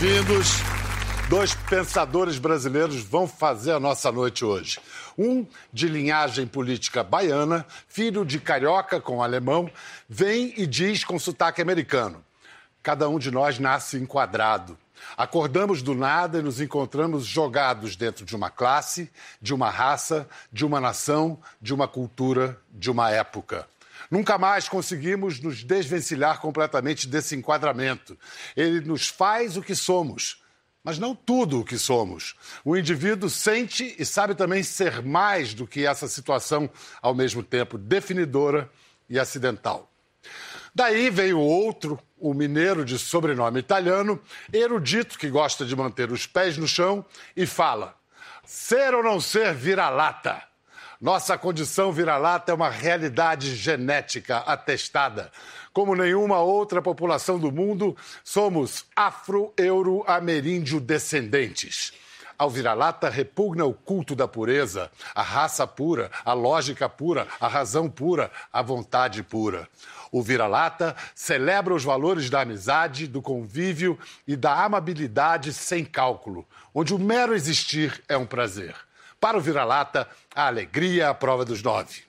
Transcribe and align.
bem-vindos. 0.00 0.58
Dois 1.28 1.54
pensadores 1.54 2.38
brasileiros 2.38 3.02
vão 3.02 3.26
fazer 3.26 3.72
a 3.72 3.80
nossa 3.80 4.12
noite 4.12 4.44
hoje. 4.44 4.78
Um 5.16 5.44
de 5.72 5.88
linhagem 5.88 6.46
política 6.46 7.02
baiana, 7.02 7.66
filho 7.88 8.24
de 8.24 8.38
carioca 8.38 9.00
com 9.00 9.22
alemão, 9.22 9.68
vem 10.08 10.54
e 10.56 10.66
diz 10.66 11.02
com 11.02 11.18
sotaque 11.18 11.60
americano: 11.60 12.24
Cada 12.80 13.08
um 13.08 13.18
de 13.18 13.30
nós 13.30 13.58
nasce 13.58 13.96
enquadrado. 13.96 14.78
Acordamos 15.16 15.82
do 15.82 15.94
nada 15.94 16.38
e 16.38 16.42
nos 16.42 16.60
encontramos 16.60 17.26
jogados 17.26 17.96
dentro 17.96 18.24
de 18.24 18.36
uma 18.36 18.50
classe, 18.50 19.10
de 19.42 19.52
uma 19.52 19.68
raça, 19.68 20.28
de 20.52 20.64
uma 20.64 20.80
nação, 20.80 21.38
de 21.60 21.74
uma 21.74 21.88
cultura, 21.88 22.56
de 22.70 22.90
uma 22.90 23.10
época. 23.10 23.66
Nunca 24.10 24.38
mais 24.38 24.68
conseguimos 24.68 25.40
nos 25.40 25.62
desvencilhar 25.62 26.40
completamente 26.40 27.06
desse 27.06 27.36
enquadramento. 27.36 28.18
Ele 28.56 28.80
nos 28.80 29.08
faz 29.08 29.56
o 29.56 29.62
que 29.62 29.74
somos, 29.74 30.42
mas 30.82 30.98
não 30.98 31.14
tudo 31.14 31.60
o 31.60 31.64
que 31.64 31.78
somos. 31.78 32.34
O 32.64 32.76
indivíduo 32.76 33.28
sente 33.28 33.94
e 33.98 34.04
sabe 34.06 34.34
também 34.34 34.62
ser 34.62 35.02
mais 35.02 35.52
do 35.52 35.66
que 35.66 35.86
essa 35.86 36.08
situação, 36.08 36.70
ao 37.02 37.14
mesmo 37.14 37.42
tempo 37.42 37.76
definidora 37.76 38.70
e 39.08 39.18
acidental. 39.18 39.90
Daí 40.74 41.10
veio 41.10 41.38
outro, 41.38 41.98
o 42.18 42.32
mineiro 42.32 42.84
de 42.84 42.98
sobrenome 42.98 43.60
italiano, 43.60 44.20
erudito 44.52 45.18
que 45.18 45.28
gosta 45.28 45.64
de 45.64 45.74
manter 45.74 46.10
os 46.10 46.26
pés 46.26 46.56
no 46.56 46.68
chão 46.68 47.04
e 47.36 47.46
fala: 47.46 47.94
ser 48.44 48.94
ou 48.94 49.02
não 49.02 49.20
ser 49.20 49.54
vira-lata. 49.54 50.47
Nossa 51.00 51.38
condição 51.38 51.92
vira-lata 51.92 52.50
é 52.50 52.54
uma 52.56 52.68
realidade 52.68 53.54
genética 53.54 54.38
atestada. 54.38 55.30
Como 55.72 55.94
nenhuma 55.94 56.40
outra 56.40 56.82
população 56.82 57.38
do 57.38 57.52
mundo, 57.52 57.96
somos 58.24 58.84
afro-euro-ameríndio 58.96 60.80
descendentes. 60.80 61.92
Ao 62.36 62.50
vira-lata 62.50 63.08
repugna 63.08 63.64
o 63.64 63.72
culto 63.72 64.16
da 64.16 64.26
pureza, 64.26 64.90
a 65.14 65.22
raça 65.22 65.68
pura, 65.68 66.10
a 66.24 66.32
lógica 66.32 66.88
pura, 66.88 67.28
a 67.40 67.46
razão 67.46 67.88
pura, 67.88 68.28
a 68.52 68.60
vontade 68.60 69.22
pura. 69.22 69.68
O 70.10 70.20
vira-lata 70.20 70.96
celebra 71.14 71.74
os 71.74 71.84
valores 71.84 72.28
da 72.28 72.40
amizade, 72.40 73.06
do 73.06 73.22
convívio 73.22 73.96
e 74.26 74.34
da 74.34 74.64
amabilidade 74.64 75.52
sem 75.52 75.84
cálculo, 75.84 76.44
onde 76.74 76.92
o 76.92 76.98
mero 76.98 77.36
existir 77.36 78.02
é 78.08 78.16
um 78.16 78.26
prazer. 78.26 78.87
Para 79.20 79.36
o 79.36 79.40
vira-lata, 79.40 80.08
a 80.34 80.46
alegria 80.46 81.04
é 81.04 81.06
a 81.06 81.14
prova 81.14 81.44
dos 81.44 81.62
nove. 81.62 82.02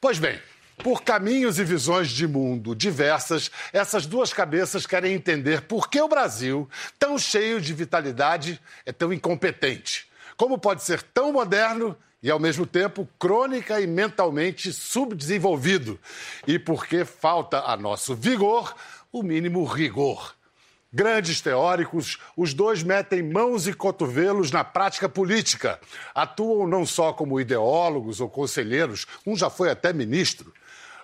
Pois 0.00 0.18
bem, 0.18 0.38
por 0.82 1.02
caminhos 1.02 1.58
e 1.58 1.64
visões 1.64 2.10
de 2.10 2.26
mundo 2.26 2.74
diversas, 2.74 3.50
essas 3.72 4.04
duas 4.04 4.32
cabeças 4.32 4.86
querem 4.86 5.14
entender 5.14 5.62
por 5.62 5.88
que 5.88 6.00
o 6.00 6.08
Brasil, 6.08 6.68
tão 6.98 7.18
cheio 7.18 7.60
de 7.60 7.72
vitalidade, 7.72 8.60
é 8.84 8.92
tão 8.92 9.12
incompetente. 9.12 10.06
Como 10.36 10.58
pode 10.58 10.84
ser 10.84 11.02
tão 11.02 11.32
moderno 11.32 11.96
e, 12.22 12.30
ao 12.30 12.38
mesmo 12.38 12.66
tempo, 12.66 13.08
crônica 13.18 13.80
e 13.80 13.86
mentalmente 13.86 14.70
subdesenvolvido? 14.72 15.98
E 16.46 16.58
por 16.58 16.86
que 16.86 17.06
falta 17.06 17.60
a 17.60 17.74
nosso 17.74 18.14
vigor 18.14 18.76
o 19.10 19.22
mínimo 19.22 19.64
rigor? 19.64 20.35
Grandes 20.96 21.42
teóricos, 21.42 22.16
os 22.34 22.54
dois 22.54 22.82
metem 22.82 23.22
mãos 23.22 23.66
e 23.66 23.74
cotovelos 23.74 24.50
na 24.50 24.64
prática 24.64 25.06
política. 25.06 25.78
Atuam 26.14 26.66
não 26.66 26.86
só 26.86 27.12
como 27.12 27.38
ideólogos 27.38 28.18
ou 28.18 28.30
conselheiros, 28.30 29.06
um 29.26 29.36
já 29.36 29.50
foi 29.50 29.70
até 29.70 29.92
ministro. 29.92 30.54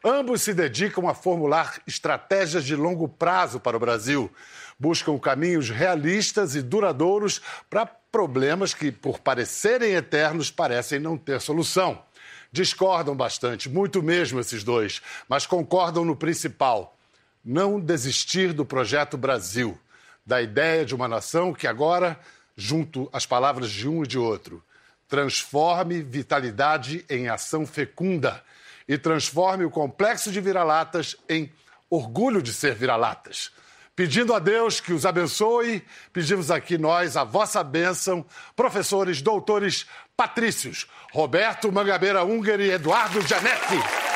Ambos 0.02 0.40
se 0.40 0.54
dedicam 0.54 1.06
a 1.06 1.12
formular 1.12 1.78
estratégias 1.86 2.64
de 2.64 2.74
longo 2.74 3.06
prazo 3.06 3.60
para 3.60 3.76
o 3.76 3.80
Brasil. 3.80 4.32
Buscam 4.78 5.18
caminhos 5.18 5.68
realistas 5.68 6.56
e 6.56 6.62
duradouros 6.62 7.42
para 7.68 7.84
problemas 7.84 8.72
que, 8.72 8.90
por 8.90 9.18
parecerem 9.18 9.92
eternos, 9.92 10.50
parecem 10.50 11.00
não 11.00 11.18
ter 11.18 11.38
solução. 11.38 12.02
Discordam 12.50 13.14
bastante, 13.14 13.68
muito 13.68 14.02
mesmo 14.02 14.40
esses 14.40 14.64
dois, 14.64 15.02
mas 15.28 15.44
concordam 15.44 16.02
no 16.02 16.16
principal 16.16 16.96
não 17.44 17.80
desistir 17.80 18.52
do 18.52 18.64
projeto 18.64 19.16
Brasil, 19.16 19.78
da 20.24 20.40
ideia 20.40 20.84
de 20.84 20.94
uma 20.94 21.08
nação 21.08 21.52
que 21.52 21.66
agora, 21.66 22.18
junto 22.56 23.08
às 23.12 23.26
palavras 23.26 23.70
de 23.70 23.88
um 23.88 24.04
e 24.04 24.06
de 24.06 24.18
outro, 24.18 24.62
transforme 25.08 26.02
vitalidade 26.02 27.04
em 27.10 27.28
ação 27.28 27.66
fecunda 27.66 28.42
e 28.88 28.96
transforme 28.96 29.64
o 29.64 29.70
complexo 29.70 30.30
de 30.30 30.40
vira-latas 30.40 31.16
em 31.28 31.52
orgulho 31.90 32.40
de 32.40 32.52
ser 32.52 32.74
vira-latas. 32.74 33.50
Pedindo 33.94 34.32
a 34.32 34.38
Deus 34.38 34.80
que 34.80 34.92
os 34.92 35.04
abençoe, 35.04 35.84
pedimos 36.12 36.50
aqui 36.50 36.78
nós 36.78 37.14
a 37.16 37.24
vossa 37.24 37.62
bênção, 37.62 38.24
professores, 38.56 39.20
doutores, 39.20 39.86
patrícios, 40.16 40.86
Roberto 41.12 41.70
Mangabeira 41.70 42.24
Unger 42.24 42.58
e 42.60 42.70
Eduardo 42.70 43.20
Gianetti. 43.20 44.11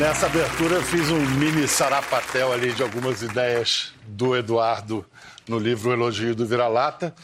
Nessa 0.00 0.24
abertura 0.24 0.76
eu 0.76 0.82
fiz 0.82 1.10
um 1.10 1.20
mini 1.38 1.68
sarapatel 1.68 2.54
ali 2.54 2.72
de 2.72 2.82
algumas 2.82 3.20
ideias 3.20 3.92
do 4.06 4.34
Eduardo 4.34 5.04
no 5.46 5.58
livro 5.58 5.92
Elogio 5.92 6.34
do 6.34 6.46
Vira-Lata 6.46 7.14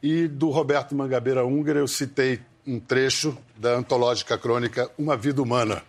e 0.00 0.28
do 0.28 0.48
Roberto 0.48 0.94
Mangabeira 0.94 1.44
Húngara 1.44 1.80
eu 1.80 1.88
citei 1.88 2.40
um 2.64 2.78
trecho 2.78 3.36
da 3.56 3.70
antológica 3.70 4.38
crônica 4.38 4.88
Uma 4.96 5.16
Vida 5.16 5.42
Humana. 5.42 5.82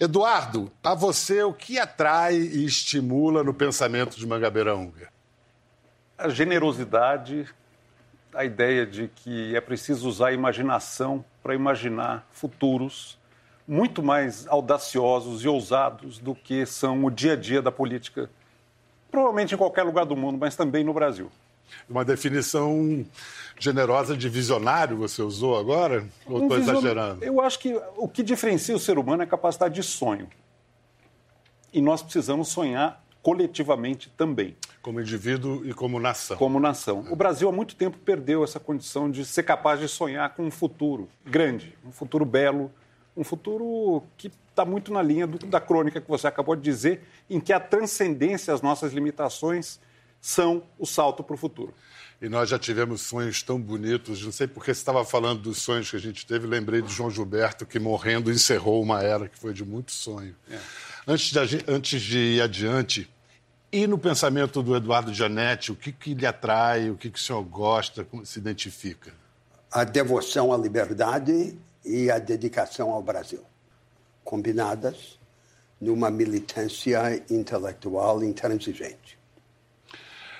Eduardo, 0.00 0.72
a 0.82 0.94
você 0.94 1.42
o 1.42 1.52
que 1.52 1.78
atrai 1.78 2.34
e 2.34 2.64
estimula 2.64 3.44
no 3.44 3.52
pensamento 3.52 4.16
de 4.16 4.26
Mangabeira 4.26 4.74
Húngara? 4.74 5.12
A 6.16 6.30
generosidade, 6.30 7.46
a 8.32 8.42
ideia 8.42 8.86
de 8.86 9.08
que 9.08 9.54
é 9.54 9.60
preciso 9.60 10.08
usar 10.08 10.28
a 10.28 10.32
imaginação 10.32 11.22
para 11.42 11.54
imaginar 11.54 12.26
futuros 12.32 13.17
muito 13.68 14.02
mais 14.02 14.48
audaciosos 14.48 15.44
e 15.44 15.48
ousados 15.48 16.18
do 16.18 16.34
que 16.34 16.64
são 16.64 17.04
o 17.04 17.10
dia 17.10 17.34
a 17.34 17.36
dia 17.36 17.60
da 17.60 17.70
política, 17.70 18.30
provavelmente 19.10 19.54
em 19.54 19.58
qualquer 19.58 19.82
lugar 19.82 20.06
do 20.06 20.16
mundo, 20.16 20.38
mas 20.38 20.56
também 20.56 20.82
no 20.82 20.94
Brasil. 20.94 21.30
Uma 21.86 22.02
definição 22.02 23.04
generosa 23.58 24.16
de 24.16 24.26
visionário 24.26 24.96
você 24.96 25.20
usou 25.20 25.58
agora? 25.58 26.08
Ou 26.24 26.42
estou 26.42 26.44
um 26.44 26.48
vision... 26.48 26.76
exagerando? 26.76 27.22
Eu 27.22 27.42
acho 27.42 27.58
que 27.58 27.78
o 27.94 28.08
que 28.08 28.22
diferencia 28.22 28.74
o 28.74 28.78
ser 28.78 28.98
humano 28.98 29.22
é 29.22 29.26
a 29.26 29.28
capacidade 29.28 29.74
de 29.74 29.82
sonho. 29.82 30.28
E 31.70 31.82
nós 31.82 32.00
precisamos 32.00 32.48
sonhar 32.48 33.04
coletivamente 33.22 34.10
também. 34.16 34.56
Como 34.80 34.98
indivíduo 34.98 35.66
e 35.66 35.74
como 35.74 36.00
nação. 36.00 36.38
Como 36.38 36.58
nação. 36.58 37.04
O 37.10 37.16
Brasil 37.16 37.46
há 37.46 37.52
muito 37.52 37.76
tempo 37.76 37.98
perdeu 37.98 38.42
essa 38.42 38.58
condição 38.58 39.10
de 39.10 39.26
ser 39.26 39.42
capaz 39.42 39.78
de 39.78 39.88
sonhar 39.88 40.34
com 40.34 40.44
um 40.44 40.50
futuro 40.50 41.06
grande, 41.26 41.76
um 41.84 41.92
futuro 41.92 42.24
belo, 42.24 42.72
um 43.18 43.24
futuro 43.24 44.04
que 44.16 44.30
está 44.48 44.64
muito 44.64 44.92
na 44.92 45.02
linha 45.02 45.26
do, 45.26 45.44
da 45.46 45.60
crônica 45.60 46.00
que 46.00 46.08
você 46.08 46.28
acabou 46.28 46.54
de 46.54 46.62
dizer, 46.62 47.02
em 47.28 47.40
que 47.40 47.52
a 47.52 47.58
transcendência 47.58 48.54
às 48.54 48.62
nossas 48.62 48.92
limitações 48.92 49.80
são 50.20 50.62
o 50.78 50.86
salto 50.86 51.24
para 51.24 51.34
o 51.34 51.36
futuro. 51.36 51.74
E 52.22 52.28
nós 52.28 52.48
já 52.48 52.58
tivemos 52.58 53.02
sonhos 53.02 53.42
tão 53.42 53.60
bonitos. 53.60 54.24
Não 54.24 54.32
sei 54.32 54.46
porque 54.46 54.72
você 54.72 54.80
estava 54.80 55.04
falando 55.04 55.42
dos 55.42 55.58
sonhos 55.58 55.90
que 55.90 55.96
a 55.96 56.00
gente 56.00 56.24
teve. 56.26 56.46
Lembrei 56.46 56.80
de 56.80 56.92
João 56.92 57.10
Gilberto, 57.10 57.66
que 57.66 57.78
morrendo 57.78 58.30
encerrou 58.30 58.82
uma 58.82 59.02
era 59.02 59.28
que 59.28 59.38
foi 59.38 59.52
de 59.52 59.64
muito 59.64 59.92
sonho. 59.92 60.34
É. 60.50 60.58
Antes, 61.06 61.30
de, 61.30 61.64
antes 61.68 62.00
de 62.00 62.18
ir 62.18 62.42
adiante, 62.42 63.08
e 63.70 63.86
no 63.86 63.98
pensamento 63.98 64.62
do 64.62 64.76
Eduardo 64.76 65.12
Janetti, 65.12 65.72
o 65.72 65.76
que, 65.76 65.92
que 65.92 66.14
lhe 66.14 66.26
atrai, 66.26 66.90
o 66.90 66.96
que, 66.96 67.10
que 67.10 67.18
o 67.18 67.22
senhor 67.22 67.42
gosta, 67.42 68.04
como 68.04 68.24
se 68.24 68.38
identifica? 68.38 69.12
A 69.70 69.84
devoção 69.84 70.52
à 70.52 70.56
liberdade 70.56 71.56
e 71.88 72.10
a 72.10 72.18
dedicação 72.18 72.90
ao 72.90 73.02
Brasil, 73.02 73.42
combinadas 74.22 75.18
numa 75.80 76.10
militância 76.10 77.22
intelectual 77.30 78.22
intransigente. 78.22 79.16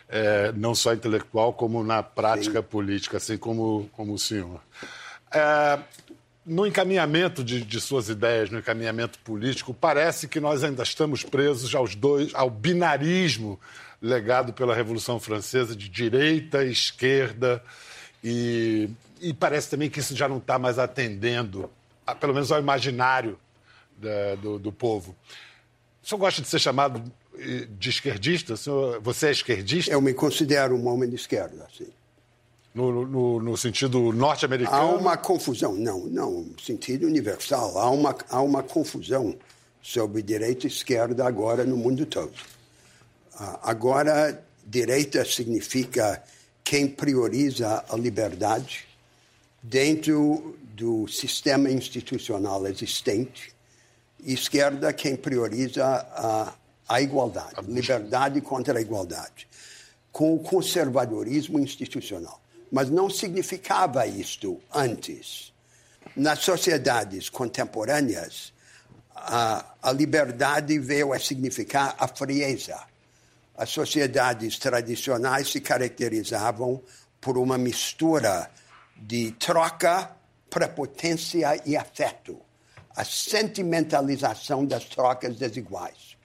É, 0.08 0.52
não 0.52 0.74
só 0.74 0.92
intelectual, 0.92 1.52
como 1.52 1.82
na 1.84 2.02
prática 2.02 2.60
Sim. 2.60 2.66
política, 2.68 3.16
assim 3.18 3.36
como, 3.36 3.88
como 3.92 4.14
o 4.14 4.18
senhor. 4.18 4.60
É, 5.32 5.78
no 6.44 6.66
encaminhamento 6.66 7.44
de, 7.44 7.62
de, 7.62 7.80
suas 7.80 8.08
ideias, 8.08 8.50
no 8.50 8.58
encaminhamento 8.58 9.18
político, 9.18 9.74
parece 9.74 10.26
que 10.26 10.40
nós 10.40 10.64
ainda 10.64 10.82
estamos 10.82 11.22
presos 11.22 11.74
aos 11.74 11.94
dois, 11.94 12.34
ao 12.34 12.48
binarismo 12.48 13.60
legado 14.00 14.52
pela 14.52 14.74
Revolução 14.74 15.20
Francesa 15.20 15.76
de 15.76 15.88
direita 15.88 16.64
e 16.64 16.72
esquerda 16.72 17.62
e 18.22 18.90
e 19.20 19.32
parece 19.34 19.70
também 19.70 19.90
que 19.90 20.00
isso 20.00 20.14
já 20.16 20.28
não 20.28 20.38
está 20.38 20.58
mais 20.58 20.78
atendendo, 20.78 21.70
a, 22.06 22.14
pelo 22.14 22.32
menos 22.32 22.50
ao 22.52 22.58
imaginário 22.58 23.38
da, 23.96 24.34
do, 24.36 24.58
do, 24.58 24.72
povo. 24.72 25.14
O 26.02 26.06
senhor 26.06 26.18
gosta 26.18 26.42
de 26.42 26.48
ser 26.48 26.58
chamado 26.58 27.02
eh, 27.38 27.66
de 27.78 27.90
esquerdista? 27.90 28.56
Senhor, 28.56 29.00
você 29.00 29.28
é 29.28 29.30
esquerdista? 29.32 29.92
Eu 29.92 30.00
me 30.00 30.14
considero 30.14 30.76
um 30.76 30.86
homem 30.88 31.08
de 31.08 31.16
esquerda, 31.16 31.66
sim. 31.76 31.88
No, 32.74 33.06
no, 33.06 33.40
no 33.40 33.56
sentido 33.56 34.12
norte-americano? 34.12 34.76
Há 34.76 34.84
uma 34.84 35.16
confusão, 35.16 35.74
não, 35.74 36.00
não, 36.06 36.46
sentido 36.62 37.06
universal. 37.06 37.76
Há 37.76 37.90
uma, 37.90 38.16
há 38.30 38.40
uma 38.40 38.62
confusão 38.62 39.36
sobre 39.82 40.22
direita 40.22 40.66
e 40.66 40.70
esquerda 40.70 41.26
agora 41.26 41.64
no 41.64 41.76
mundo 41.76 42.06
todo. 42.06 42.32
Ah, 43.34 43.58
agora, 43.64 44.44
Direita 44.64 45.24
significa 45.24 46.22
quem 46.68 46.86
prioriza 46.86 47.82
a 47.88 47.96
liberdade 47.96 48.86
dentro 49.62 50.54
do 50.74 51.08
sistema 51.08 51.70
institucional 51.70 52.66
existente. 52.66 53.54
Esquerda, 54.22 54.92
quem 54.92 55.16
prioriza 55.16 55.86
a, 55.86 56.52
a 56.86 57.00
igualdade, 57.00 57.54
liberdade 57.66 58.42
contra 58.42 58.78
a 58.78 58.82
igualdade, 58.82 59.48
com 60.12 60.34
o 60.34 60.40
conservadorismo 60.40 61.58
institucional. 61.58 62.38
Mas 62.70 62.90
não 62.90 63.08
significava 63.08 64.06
isto 64.06 64.60
antes. 64.70 65.54
Nas 66.14 66.40
sociedades 66.40 67.30
contemporâneas, 67.30 68.52
a, 69.16 69.64
a 69.80 69.90
liberdade 69.90 70.78
veio 70.78 71.14
a 71.14 71.18
significar 71.18 71.96
a 71.98 72.06
frieza. 72.06 72.78
As 73.58 73.70
sociedades 73.70 74.56
tradicionais 74.56 75.50
se 75.50 75.60
caracterizavam 75.60 76.80
por 77.20 77.36
uma 77.36 77.58
mistura 77.58 78.48
de 78.96 79.32
troca, 79.32 80.14
prepotência 80.48 81.60
e 81.66 81.76
afeto, 81.76 82.40
a 82.94 83.04
sentimentalização 83.04 84.64
das 84.64 84.84
trocas 84.84 85.36
desiguais. 85.38 86.16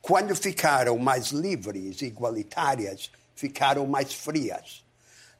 Quando 0.00 0.34
ficaram 0.34 0.96
mais 0.96 1.26
livres 1.26 2.00
e 2.00 2.06
igualitárias, 2.06 3.10
ficaram 3.36 3.86
mais 3.86 4.14
frias. 4.14 4.82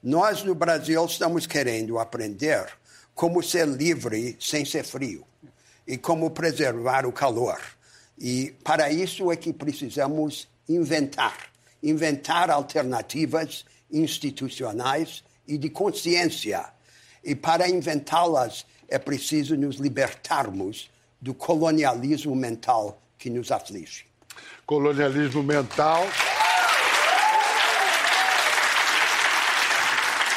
Nós 0.02 0.44
no 0.44 0.54
Brasil 0.54 1.02
estamos 1.06 1.46
querendo 1.46 1.98
aprender 1.98 2.66
como 3.14 3.42
ser 3.42 3.66
livre 3.66 4.36
sem 4.38 4.66
ser 4.66 4.84
frio 4.84 5.26
e 5.86 5.96
como 5.96 6.30
preservar 6.30 7.06
o 7.06 7.12
calor. 7.12 7.58
E 8.18 8.54
para 8.62 8.92
isso 8.92 9.32
é 9.32 9.36
que 9.36 9.50
precisamos 9.50 10.46
inventar 10.68 11.48
inventar 11.82 12.50
alternativas 12.50 13.64
institucionais 13.90 15.24
e 15.46 15.56
de 15.56 15.70
consciência. 15.70 16.64
E 17.24 17.34
para 17.34 17.68
inventá-las 17.68 18.66
é 18.88 18.98
preciso 18.98 19.56
nos 19.56 19.76
libertarmos 19.76 20.90
do 21.20 21.34
colonialismo 21.34 22.34
mental 22.34 23.00
que 23.18 23.28
nos 23.28 23.50
aflige. 23.50 24.06
Colonialismo 24.66 25.42
mental. 25.42 26.06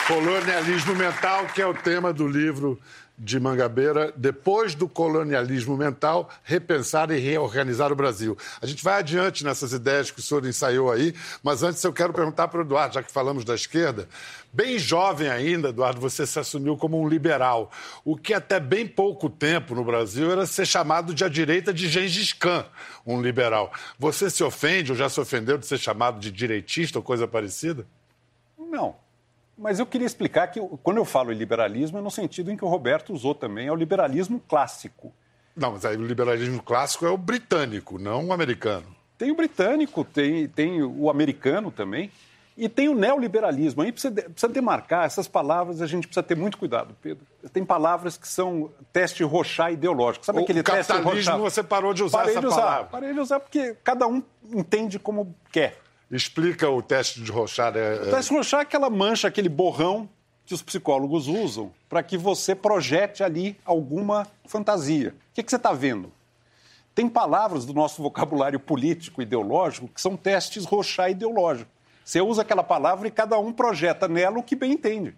Colonialismo 0.08 0.96
mental, 0.96 1.46
que 1.54 1.62
é 1.62 1.68
o 1.68 1.74
tema 1.74 2.12
do 2.12 2.28
livro 2.28 2.80
de 3.24 3.40
Mangabeira, 3.40 4.12
depois 4.18 4.74
do 4.74 4.90
colonialismo 4.90 5.78
mental, 5.78 6.28
repensar 6.44 7.12
e 7.12 7.20
reorganizar 7.20 7.92
o 7.92 7.96
Brasil. 7.96 8.36
A 8.60 8.66
gente 8.66 8.84
vai 8.84 8.96
adiante 8.96 9.44
nessas 9.44 9.74
ideias 9.74 10.10
que 10.10 10.20
o 10.20 10.24
senhor 10.24 10.44
ensaiou 10.44 10.92
aí, 10.92 11.14
mas 11.44 11.62
antes 11.62 11.84
eu 11.84 11.94
quero 11.94 12.12
perguntar 12.12 12.48
para 12.48 12.58
o 12.60 12.64
Eduardo, 12.64 12.96
já 12.96 13.04
que 13.04 13.12
falamos 13.12 13.46
da 13.46 13.54
esquerda. 13.54 14.10
Bem 14.52 14.80
jovem 14.80 15.30
ainda, 15.30 15.70
Eduardo, 15.70 16.02
você 16.02 16.26
se 16.26 16.40
assumiu 16.40 16.76
como 16.76 17.00
um 17.00 17.08
liberal, 17.08 17.70
o 18.04 18.18
que 18.18 18.34
até 18.34 18.60
bem 18.60 18.88
pouco 18.88 19.30
tempo 19.30 19.76
no 19.76 19.84
Brasil 19.84 20.32
era 20.32 20.48
ser 20.48 20.66
chamado 20.66 21.14
de 21.14 21.24
a 21.24 21.30
direita 21.30 21.72
de 21.72 21.88
Gengis 21.88 22.34
Khan, 22.34 22.66
um 23.06 23.22
liberal. 23.22 23.72
Você 24.00 24.32
se 24.32 24.44
ofende 24.44 24.92
ou 24.92 24.98
já 24.98 25.08
se 25.08 25.22
ofendeu 25.22 25.60
de 25.60 25.68
ser 25.68 25.78
chamado 25.78 26.20
de 26.20 26.32
direitista 26.32 26.98
ou 26.98 27.04
coisa 27.04 27.28
parecida? 27.28 27.86
Não. 28.58 28.96
Mas 29.62 29.80
eu 29.80 29.86
queria 29.86 30.08
explicar 30.08 30.48
que 30.48 30.60
quando 30.82 30.98
eu 30.98 31.06
falo 31.06 31.32
em 31.32 31.36
liberalismo 31.36 32.00
é 32.00 32.02
no 32.02 32.10
sentido 32.10 32.52
em 32.52 32.58
que 32.58 32.66
o 32.66 32.68
Roberto 32.68 33.14
usou 33.14 33.36
também, 33.36 33.68
é 33.68 33.72
o 33.72 33.76
liberalismo 33.76 34.42
clássico. 34.48 35.14
Não, 35.56 35.74
mas 35.74 35.86
aí 35.86 35.96
o 35.96 36.04
liberalismo 36.04 36.64
clássico 36.64 37.06
é 37.06 37.10
o 37.10 37.18
britânico, 37.18 38.00
não 38.00 38.28
o 38.28 38.34
americano. 38.34 38.88
Tem 39.20 39.30
o 39.30 39.36
britânico, 39.36 40.04
tem, 40.04 40.48
tem 40.48 40.82
o 40.82 41.12
americano 41.12 41.70
também, 41.70 42.10
e 42.58 42.68
tem 42.68 42.90
o 42.90 42.96
neoliberalismo. 42.96 43.84
Aí 43.84 43.92
precisa, 43.92 44.14
precisa 44.14 44.52
demarcar 44.52 45.06
essas 45.06 45.28
palavras, 45.28 45.80
a 45.80 45.86
gente 45.86 46.08
precisa 46.08 46.24
ter 46.24 46.36
muito 46.36 46.58
cuidado, 46.58 46.96
Pedro. 47.00 47.26
Tem 47.54 47.64
palavras 47.64 48.18
que 48.18 48.28
são 48.28 48.72
teste 48.92 49.24
rochá 49.24 49.70
ideológico. 49.70 50.26
Sabe 50.26 50.40
o 50.40 50.42
aquele 50.42 50.64
teste 50.64 50.92
rochá? 50.94 51.38
você 51.38 51.62
parou 51.62 51.94
de 51.94 52.04
usar 52.04 52.18
parei 52.20 52.32
essa 52.32 52.42
de 52.42 52.48
usar, 52.48 52.62
palavra. 52.62 52.84
Parei 52.86 53.14
de 53.14 53.20
usar 53.20 53.40
porque 53.40 53.76
cada 53.84 54.08
um 54.08 54.24
entende 54.52 54.98
como 54.98 55.36
quer. 55.52 55.78
Explica 56.12 56.70
o 56.70 56.82
teste 56.82 57.22
de 57.22 57.32
Rorschach. 57.32 57.78
É... 57.78 58.02
O 58.02 58.12
teste 58.12 58.30
de 58.30 58.36
Rorschach 58.36 58.60
é 58.60 58.64
aquela 58.64 58.90
mancha, 58.90 59.28
aquele 59.28 59.48
borrão 59.48 60.10
que 60.46 60.54
os 60.54 60.62
psicólogos 60.62 61.28
usam 61.28 61.72
para 61.88 62.04
que 62.04 62.18
você 62.18 62.54
projete 62.54 63.24
ali 63.24 63.58
alguma 63.64 64.28
fantasia. 64.46 65.16
O 65.32 65.34
que, 65.34 65.44
que 65.44 65.50
você 65.50 65.56
está 65.56 65.72
vendo? 65.72 66.12
Tem 66.94 67.08
palavras 67.08 67.66
do 67.66 67.74
nosso 67.74 68.04
vocabulário 68.04 68.60
político 68.60 69.22
ideológico 69.22 69.88
que 69.88 70.02
são 70.02 70.18
testes 70.18 70.66
Rorschach 70.66 71.12
ideológicos. 71.12 71.72
Você 72.04 72.20
usa 72.20 72.42
aquela 72.42 72.64
palavra 72.64 73.08
e 73.08 73.12
cada 73.12 73.40
um 73.40 73.54
projeta 73.54 74.08
nela 74.08 74.40
o 74.40 74.44
que 74.44 74.56
bem 74.56 74.74
entende. 74.74 75.16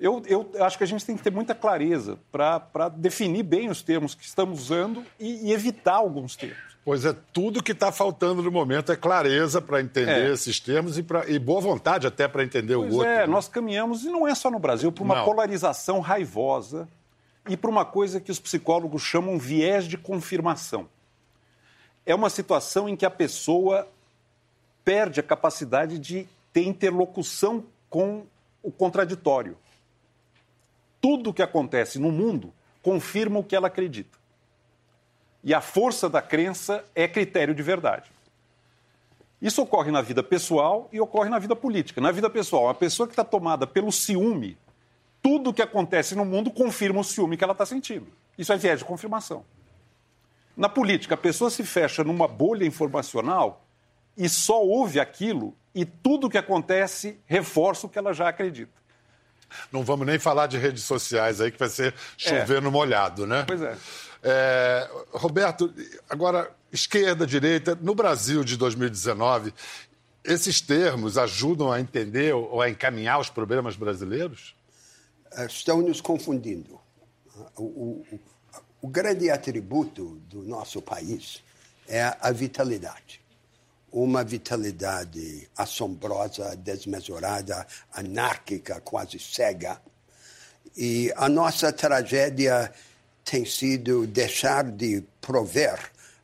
Eu, 0.00 0.22
eu 0.26 0.50
acho 0.64 0.78
que 0.78 0.84
a 0.84 0.86
gente 0.86 1.04
tem 1.04 1.16
que 1.16 1.22
ter 1.22 1.30
muita 1.30 1.54
clareza 1.54 2.18
para 2.32 2.88
definir 2.88 3.42
bem 3.42 3.68
os 3.68 3.82
termos 3.82 4.14
que 4.14 4.24
estamos 4.24 4.62
usando 4.62 5.04
e, 5.20 5.48
e 5.48 5.52
evitar 5.52 5.96
alguns 5.96 6.34
termos. 6.36 6.73
Pois 6.84 7.04
é, 7.06 7.16
tudo 7.32 7.62
que 7.62 7.72
está 7.72 7.90
faltando 7.90 8.42
no 8.42 8.52
momento 8.52 8.92
é 8.92 8.96
clareza 8.96 9.60
para 9.60 9.80
entender 9.80 10.28
é. 10.28 10.32
esses 10.32 10.60
termos 10.60 10.98
e, 10.98 11.02
pra, 11.02 11.28
e, 11.28 11.38
boa 11.38 11.60
vontade 11.60 12.06
até 12.06 12.28
para 12.28 12.44
entender 12.44 12.76
pois 12.76 12.92
o 12.92 12.96
outro. 12.96 13.10
É, 13.10 13.20
né? 13.20 13.26
nós 13.26 13.48
caminhamos, 13.48 14.04
e 14.04 14.10
não 14.10 14.28
é 14.28 14.34
só 14.34 14.50
no 14.50 14.58
Brasil, 14.58 14.92
para 14.92 15.02
uma 15.02 15.14
não. 15.16 15.24
polarização 15.24 16.00
raivosa 16.00 16.86
e 17.48 17.56
para 17.56 17.70
uma 17.70 17.86
coisa 17.86 18.20
que 18.20 18.30
os 18.30 18.38
psicólogos 18.38 19.00
chamam 19.00 19.38
viés 19.38 19.86
de 19.86 19.96
confirmação. 19.96 20.86
É 22.04 22.14
uma 22.14 22.28
situação 22.28 22.86
em 22.86 22.94
que 22.94 23.06
a 23.06 23.10
pessoa 23.10 23.88
perde 24.84 25.20
a 25.20 25.22
capacidade 25.22 25.98
de 25.98 26.28
ter 26.52 26.64
interlocução 26.64 27.64
com 27.88 28.26
o 28.62 28.70
contraditório. 28.70 29.56
Tudo 31.00 31.30
o 31.30 31.34
que 31.34 31.42
acontece 31.42 31.98
no 31.98 32.12
mundo 32.12 32.52
confirma 32.82 33.38
o 33.38 33.44
que 33.44 33.56
ela 33.56 33.68
acredita. 33.68 34.18
E 35.44 35.52
a 35.52 35.60
força 35.60 36.08
da 36.08 36.22
crença 36.22 36.82
é 36.94 37.06
critério 37.06 37.54
de 37.54 37.62
verdade. 37.62 38.10
Isso 39.42 39.60
ocorre 39.60 39.90
na 39.90 40.00
vida 40.00 40.22
pessoal 40.22 40.88
e 40.90 40.98
ocorre 40.98 41.28
na 41.28 41.38
vida 41.38 41.54
política. 41.54 42.00
Na 42.00 42.10
vida 42.10 42.30
pessoal, 42.30 42.70
a 42.70 42.74
pessoa 42.74 43.06
que 43.06 43.12
está 43.12 43.22
tomada 43.22 43.66
pelo 43.66 43.92
ciúme, 43.92 44.56
tudo 45.22 45.50
o 45.50 45.54
que 45.54 45.60
acontece 45.60 46.14
no 46.14 46.24
mundo 46.24 46.50
confirma 46.50 47.00
o 47.00 47.04
ciúme 47.04 47.36
que 47.36 47.44
ela 47.44 47.52
está 47.52 47.66
sentindo. 47.66 48.06
Isso 48.38 48.54
é 48.54 48.56
viés 48.56 48.78
de 48.78 48.86
confirmação. 48.86 49.44
Na 50.56 50.68
política, 50.68 51.14
a 51.14 51.18
pessoa 51.18 51.50
se 51.50 51.62
fecha 51.62 52.02
numa 52.02 52.26
bolha 52.26 52.64
informacional 52.64 53.66
e 54.16 54.28
só 54.30 54.62
ouve 54.62 54.98
aquilo 54.98 55.54
e 55.74 55.84
tudo 55.84 56.26
o 56.26 56.30
que 56.30 56.38
acontece 56.38 57.18
reforça 57.26 57.86
o 57.86 57.90
que 57.90 57.98
ela 57.98 58.14
já 58.14 58.28
acredita. 58.28 58.72
Não 59.70 59.84
vamos 59.84 60.06
nem 60.06 60.18
falar 60.18 60.46
de 60.46 60.56
redes 60.56 60.84
sociais 60.84 61.40
aí, 61.40 61.50
que 61.50 61.58
vai 61.58 61.68
ser 61.68 61.94
chover 62.16 62.58
é. 62.58 62.60
no 62.60 62.70
molhado, 62.70 63.26
né? 63.26 63.44
Pois 63.46 63.60
é. 63.60 63.76
É, 64.26 64.88
Roberto, 65.12 65.72
agora, 66.08 66.50
esquerda, 66.72 67.26
direita, 67.26 67.74
no 67.74 67.94
Brasil 67.94 68.42
de 68.42 68.56
2019, 68.56 69.52
esses 70.24 70.62
termos 70.62 71.18
ajudam 71.18 71.70
a 71.70 71.78
entender 71.78 72.32
ou 72.32 72.62
a 72.62 72.70
encaminhar 72.70 73.20
os 73.20 73.28
problemas 73.28 73.76
brasileiros? 73.76 74.56
Estão 75.46 75.82
nos 75.82 76.00
confundindo. 76.00 76.80
O, 77.54 77.64
o, 77.64 78.20
o 78.80 78.88
grande 78.88 79.28
atributo 79.28 80.18
do 80.30 80.42
nosso 80.42 80.80
país 80.80 81.42
é 81.86 82.16
a 82.18 82.30
vitalidade. 82.30 83.20
Uma 83.92 84.24
vitalidade 84.24 85.50
assombrosa, 85.54 86.56
desmesurada, 86.56 87.66
anárquica, 87.92 88.80
quase 88.80 89.18
cega. 89.18 89.78
E 90.74 91.12
a 91.14 91.28
nossa 91.28 91.70
tragédia 91.70 92.72
tem 93.24 93.44
sido 93.44 94.06
deixar 94.06 94.64
de 94.64 95.02
prover 95.20 95.78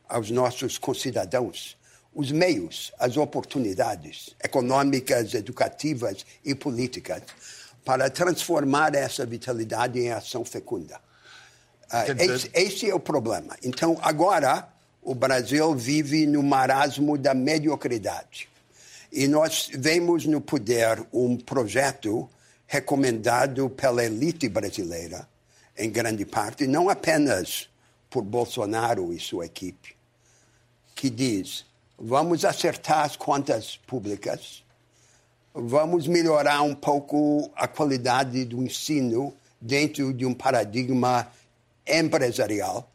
aos 0.07 0.29
nossos 0.29 0.77
concidadãos 0.77 1.77
os 2.13 2.31
meios, 2.31 2.91
as 2.99 3.15
oportunidades 3.15 4.35
econômicas, 4.43 5.33
educativas 5.33 6.25
e 6.43 6.53
políticas 6.53 7.23
para 7.85 8.09
transformar 8.09 8.93
essa 8.95 9.25
vitalidade 9.25 9.99
em 9.99 10.11
ação 10.11 10.43
fecunda. 10.43 10.99
Uh, 11.91 12.21
esse, 12.21 12.51
esse, 12.53 12.89
é 12.89 12.93
o 12.93 12.99
problema. 12.99 13.55
Então, 13.63 13.97
agora, 14.01 14.67
o 15.01 15.15
Brasil 15.15 15.73
vive 15.73 16.25
no 16.25 16.43
marasmo 16.43 17.17
da 17.17 17.33
mediocridade. 17.33 18.47
E 19.11 19.27
nós 19.27 19.69
vemos 19.73 20.25
no 20.25 20.39
poder 20.39 21.05
um 21.11 21.35
projeto 21.35 22.29
recomendado 22.67 23.69
pela 23.69 24.05
elite 24.05 24.47
brasileira, 24.47 25.27
em 25.77 25.89
grande 25.89 26.25
parte, 26.25 26.67
não 26.67 26.89
apenas 26.89 27.69
por 28.09 28.23
Bolsonaro 28.23 29.13
e 29.13 29.19
sua 29.19 29.45
equipe, 29.45 29.95
que 30.95 31.09
diz: 31.09 31.65
vamos 31.97 32.43
acertar 32.43 33.05
as 33.05 33.15
contas 33.15 33.77
públicas, 33.87 34.63
vamos 35.53 36.07
melhorar 36.07 36.61
um 36.61 36.75
pouco 36.75 37.49
a 37.55 37.67
qualidade 37.67 38.43
do 38.45 38.61
ensino 38.63 39.33
dentro 39.59 40.13
de 40.13 40.25
um 40.25 40.33
paradigma 40.33 41.31
empresarial 41.87 42.89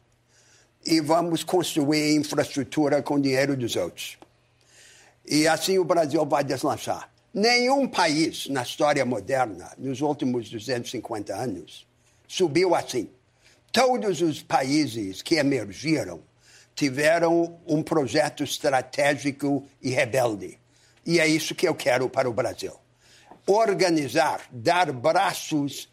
e 0.85 0.99
vamos 1.01 1.43
construir 1.43 2.15
infraestrutura 2.15 3.01
com 3.01 3.19
dinheiro 3.19 3.55
dos 3.55 3.75
outros. 3.75 4.17
E 5.25 5.47
assim 5.47 5.77
o 5.77 5.83
Brasil 5.83 6.25
vai 6.25 6.43
deslanchar. 6.43 7.09
Nenhum 7.33 7.87
país 7.87 8.47
na 8.47 8.63
história 8.63 9.05
moderna, 9.05 9.71
nos 9.77 10.01
últimos 10.01 10.49
250 10.49 11.35
anos, 11.35 11.86
subiu 12.27 12.75
assim. 12.75 13.09
Todos 13.71 14.21
os 14.21 14.41
países 14.41 15.21
que 15.21 15.35
emergiram 15.35 16.21
tiveram 16.75 17.59
um 17.65 17.81
projeto 17.81 18.43
estratégico 18.43 19.67
e 19.81 19.89
rebelde. 19.89 20.59
E 21.05 21.19
é 21.19 21.27
isso 21.27 21.55
que 21.55 21.67
eu 21.67 21.73
quero 21.73 22.09
para 22.09 22.29
o 22.29 22.33
Brasil. 22.33 22.73
Organizar, 23.45 24.41
dar 24.51 24.91
braços, 24.91 25.89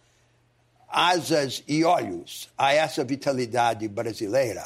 asas 0.89 1.63
e 1.67 1.85
olhos 1.85 2.51
a 2.59 2.73
essa 2.75 3.05
vitalidade 3.05 3.87
brasileira 3.89 4.65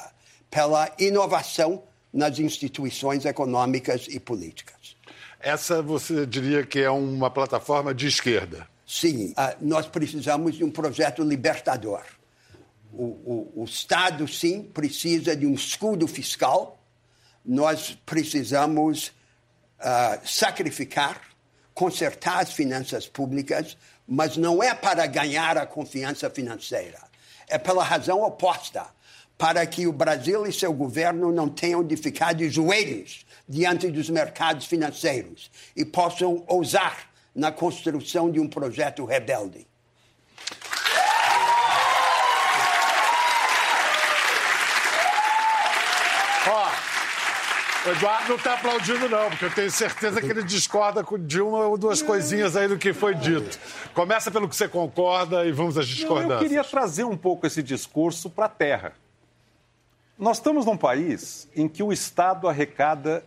pela 0.50 0.90
inovação 0.98 1.82
nas 2.12 2.38
instituições 2.38 3.24
econômicas 3.24 4.06
e 4.08 4.18
políticas. 4.18 4.96
Essa 5.38 5.80
você 5.80 6.26
diria 6.26 6.64
que 6.64 6.80
é 6.80 6.90
uma 6.90 7.30
plataforma 7.30 7.94
de 7.94 8.06
esquerda? 8.06 8.66
Sim, 8.90 9.32
uh, 9.32 9.54
nós 9.60 9.86
precisamos 9.86 10.54
de 10.54 10.64
um 10.64 10.70
projeto 10.70 11.22
libertador. 11.22 12.02
O, 12.90 13.04
o, 13.04 13.52
o 13.56 13.64
Estado, 13.64 14.26
sim, 14.26 14.62
precisa 14.62 15.36
de 15.36 15.44
um 15.46 15.52
escudo 15.52 16.08
fiscal. 16.08 16.82
Nós 17.44 17.98
precisamos 18.06 19.08
uh, 19.78 20.26
sacrificar, 20.26 21.20
consertar 21.74 22.38
as 22.38 22.54
finanças 22.54 23.06
públicas, 23.06 23.76
mas 24.06 24.38
não 24.38 24.62
é 24.62 24.74
para 24.74 25.04
ganhar 25.04 25.58
a 25.58 25.66
confiança 25.66 26.30
financeira. 26.30 26.98
É 27.46 27.58
pela 27.58 27.84
razão 27.84 28.22
oposta 28.22 28.86
para 29.36 29.66
que 29.66 29.86
o 29.86 29.92
Brasil 29.92 30.46
e 30.46 30.52
seu 30.52 30.72
governo 30.72 31.30
não 31.30 31.46
tenham 31.46 31.84
de 31.84 31.94
ficar 31.94 32.32
de 32.32 32.48
joelhos 32.48 33.26
diante 33.46 33.90
dos 33.90 34.08
mercados 34.08 34.64
financeiros 34.64 35.50
e 35.76 35.84
possam 35.84 36.42
ousar 36.48 37.07
na 37.38 37.52
construção 37.52 38.30
de 38.30 38.40
um 38.40 38.48
projeto 38.48 39.04
rebelde. 39.04 39.64
Ó, 46.48 46.68
o 47.86 47.92
Eduardo 47.92 48.28
não 48.30 48.36
está 48.36 48.54
aplaudindo, 48.54 49.08
não, 49.08 49.30
porque 49.30 49.44
eu 49.44 49.54
tenho 49.54 49.70
certeza 49.70 50.20
que 50.20 50.26
ele 50.26 50.42
discorda 50.42 51.04
de 51.20 51.40
uma 51.40 51.60
ou 51.60 51.78
duas 51.78 52.02
coisinhas 52.02 52.56
aí 52.56 52.66
do 52.66 52.76
que 52.76 52.92
foi 52.92 53.14
dito. 53.14 53.56
Começa 53.94 54.32
pelo 54.32 54.48
que 54.48 54.56
você 54.56 54.66
concorda 54.66 55.46
e 55.46 55.52
vamos 55.52 55.78
às 55.78 55.86
discordâncias. 55.86 56.42
eu 56.42 56.48
queria 56.48 56.64
trazer 56.64 57.04
um 57.04 57.16
pouco 57.16 57.46
esse 57.46 57.62
discurso 57.62 58.28
para 58.28 58.46
a 58.46 58.48
terra. 58.48 58.94
Nós 60.18 60.38
estamos 60.38 60.66
num 60.66 60.76
país 60.76 61.48
em 61.54 61.68
que 61.68 61.84
o 61.84 61.92
Estado 61.92 62.48
arrecada 62.48 63.24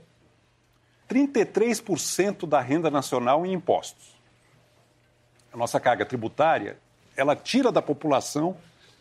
33% 1.11 2.47
da 2.47 2.61
renda 2.61 2.89
nacional 2.89 3.45
em 3.45 3.53
impostos. 3.53 4.15
A 5.51 5.57
nossa 5.57 5.79
carga 5.79 6.05
tributária, 6.05 6.77
ela 7.17 7.35
tira 7.35 7.71
da 7.71 7.81
população 7.81 8.55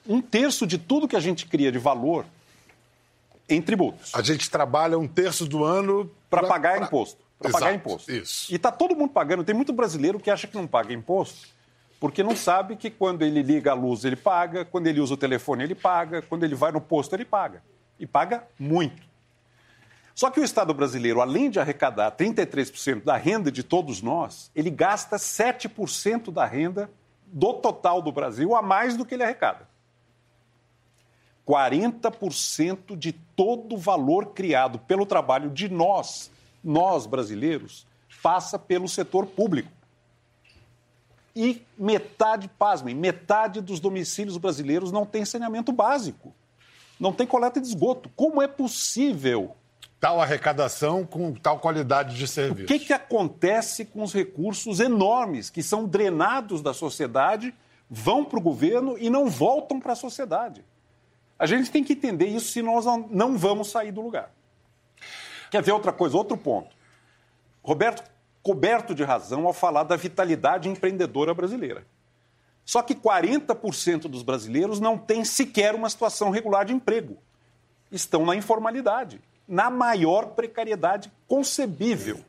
um 0.07 0.21
terço 0.21 0.67
de 0.67 0.76
tudo 0.76 1.07
que 1.07 1.14
a 1.14 1.21
gente 1.21 1.47
cria 1.47 1.71
de 1.71 1.79
valor 1.79 2.26
em 3.49 3.62
tributos. 3.62 4.12
A 4.14 4.23
gente 4.23 4.50
trabalha 4.50 4.99
um 4.99 5.07
terço 5.07 5.47
do 5.47 5.64
ano 5.64 6.11
para 6.29 6.47
pagar 6.49 6.76
pra... 6.76 6.87
imposto. 6.87 7.23
Para 7.38 7.50
pagar 7.50 7.75
imposto. 7.75 8.11
Isso. 8.11 8.52
E 8.52 8.57
está 8.57 8.73
todo 8.73 8.97
mundo 8.97 9.12
pagando. 9.12 9.45
Tem 9.45 9.55
muito 9.55 9.73
brasileiro 9.73 10.19
que 10.19 10.31
acha 10.31 10.47
que 10.47 10.57
não 10.57 10.67
paga 10.67 10.93
imposto 10.93 11.49
porque 12.00 12.23
não 12.23 12.35
sabe 12.35 12.76
que 12.76 12.88
quando 12.90 13.23
ele 13.23 13.43
liga 13.43 13.73
a 13.73 13.75
luz 13.75 14.07
ele 14.07 14.17
paga, 14.17 14.64
quando 14.64 14.87
ele 14.87 15.00
usa 15.00 15.12
o 15.12 15.19
telefone 15.19 15.62
ele 15.62 15.75
paga, 15.75 16.23
quando 16.23 16.45
ele 16.45 16.55
vai 16.55 16.73
no 16.73 16.81
posto 16.81 17.14
ele 17.14 17.26
paga. 17.26 17.62
E 17.99 18.07
paga 18.07 18.43
muito. 18.59 19.02
Só 20.20 20.30
que 20.30 20.38
o 20.38 20.44
Estado 20.44 20.74
brasileiro, 20.74 21.22
além 21.22 21.48
de 21.48 21.58
arrecadar 21.58 22.12
33% 22.12 23.04
da 23.04 23.16
renda 23.16 23.50
de 23.50 23.62
todos 23.62 24.02
nós, 24.02 24.50
ele 24.54 24.68
gasta 24.68 25.16
7% 25.16 26.30
da 26.30 26.44
renda 26.44 26.90
do 27.24 27.54
total 27.54 28.02
do 28.02 28.12
Brasil 28.12 28.54
a 28.54 28.60
mais 28.60 28.98
do 28.98 29.06
que 29.06 29.14
ele 29.14 29.22
arrecada. 29.22 29.66
40% 31.48 32.98
de 32.98 33.12
todo 33.34 33.76
o 33.76 33.78
valor 33.78 34.34
criado 34.34 34.78
pelo 34.80 35.06
trabalho 35.06 35.48
de 35.48 35.70
nós, 35.70 36.30
nós 36.62 37.06
brasileiros, 37.06 37.86
passa 38.22 38.58
pelo 38.58 38.88
setor 38.88 39.24
público. 39.24 39.72
E 41.34 41.62
metade, 41.78 42.46
pasmem, 42.58 42.94
metade 42.94 43.62
dos 43.62 43.80
domicílios 43.80 44.36
brasileiros 44.36 44.92
não 44.92 45.06
tem 45.06 45.24
saneamento 45.24 45.72
básico, 45.72 46.34
não 47.00 47.10
tem 47.10 47.26
coleta 47.26 47.58
de 47.58 47.66
esgoto. 47.66 48.10
Como 48.14 48.42
é 48.42 48.46
possível 48.46 49.56
tal 50.00 50.21
arrecadação 50.21 51.04
com 51.04 51.35
tal 51.35 51.59
qualidade 51.59 52.16
de 52.16 52.26
serviço. 52.26 52.64
O 52.64 52.66
que, 52.66 52.87
que 52.87 52.92
acontece 52.92 53.85
com 53.85 54.02
os 54.02 54.14
recursos 54.14 54.80
enormes 54.80 55.50
que 55.50 55.62
são 55.62 55.87
drenados 55.87 56.62
da 56.62 56.73
sociedade, 56.73 57.54
vão 57.88 58.25
para 58.25 58.38
o 58.38 58.42
governo 58.42 58.97
e 58.99 59.11
não 59.11 59.28
voltam 59.28 59.78
para 59.78 59.92
a 59.92 59.97
sociedade? 59.97 60.64
A 61.38 61.45
gente 61.45 61.71
tem 61.71 61.85
que 61.85 61.92
entender 61.92 62.26
isso 62.26 62.50
se 62.50 62.62
nós 62.62 62.87
não 63.11 63.37
vamos 63.37 63.71
sair 63.71 63.92
do 63.92 64.00
lugar. 64.00 64.30
Quer 65.50 65.62
ver 65.62 65.73
outra 65.73 65.92
coisa, 65.92 66.16
outro 66.16 66.37
ponto. 66.37 66.75
Roberto 67.62 68.11
coberto 68.42 68.95
de 68.95 69.04
razão 69.04 69.47
ao 69.47 69.52
falar 69.52 69.83
da 69.83 69.97
vitalidade 69.97 70.66
empreendedora 70.66 71.35
brasileira. 71.35 71.87
Só 72.64 72.80
que 72.80 72.95
40% 72.95 74.02
dos 74.02 74.23
brasileiros 74.23 74.80
não 74.80 74.97
têm 74.97 75.26
sequer 75.26 75.75
uma 75.75 75.90
situação 75.90 76.30
regular 76.30 76.64
de 76.64 76.73
emprego. 76.73 77.19
Estão 77.92 78.25
na 78.25 78.35
informalidade 78.35 79.21
na 79.50 79.69
maior 79.69 80.26
precariedade 80.26 81.12
concebível, 81.26 82.25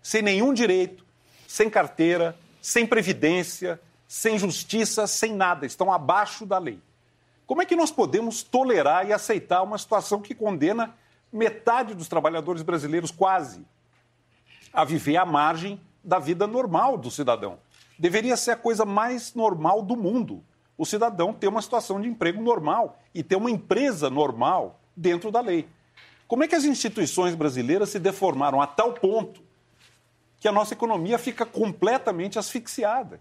sem 0.00 0.22
nenhum 0.22 0.54
direito, 0.54 1.04
sem 1.48 1.68
carteira, 1.68 2.38
sem 2.62 2.86
previdência, 2.86 3.80
sem 4.06 4.38
justiça, 4.38 5.04
sem 5.08 5.34
nada, 5.34 5.66
estão 5.66 5.92
abaixo 5.92 6.46
da 6.46 6.58
lei. 6.58 6.80
Como 7.44 7.60
é 7.60 7.66
que 7.66 7.74
nós 7.74 7.90
podemos 7.90 8.44
tolerar 8.44 9.04
e 9.04 9.12
aceitar 9.12 9.62
uma 9.62 9.76
situação 9.76 10.22
que 10.22 10.32
condena 10.32 10.94
metade 11.32 11.92
dos 11.92 12.06
trabalhadores 12.06 12.62
brasileiros, 12.62 13.10
quase, 13.10 13.66
a 14.72 14.84
viver 14.84 15.16
à 15.16 15.26
margem 15.26 15.80
da 16.04 16.20
vida 16.20 16.46
normal 16.46 16.96
do 16.96 17.10
cidadão? 17.10 17.58
Deveria 17.98 18.36
ser 18.36 18.52
a 18.52 18.56
coisa 18.56 18.84
mais 18.84 19.34
normal 19.34 19.82
do 19.82 19.96
mundo. 19.96 20.44
O 20.78 20.86
cidadão 20.86 21.34
ter 21.34 21.48
uma 21.48 21.60
situação 21.60 22.00
de 22.00 22.08
emprego 22.08 22.40
normal 22.40 22.96
e 23.12 23.24
ter 23.24 23.34
uma 23.34 23.50
empresa 23.50 24.08
normal 24.08 24.78
dentro 24.96 25.32
da 25.32 25.40
lei. 25.40 25.68
Como 26.30 26.44
é 26.44 26.46
que 26.46 26.54
as 26.54 26.62
instituições 26.62 27.34
brasileiras 27.34 27.88
se 27.88 27.98
deformaram 27.98 28.62
a 28.62 28.66
tal 28.68 28.92
ponto 28.92 29.42
que 30.38 30.46
a 30.46 30.52
nossa 30.52 30.74
economia 30.74 31.18
fica 31.18 31.44
completamente 31.44 32.38
asfixiada? 32.38 33.20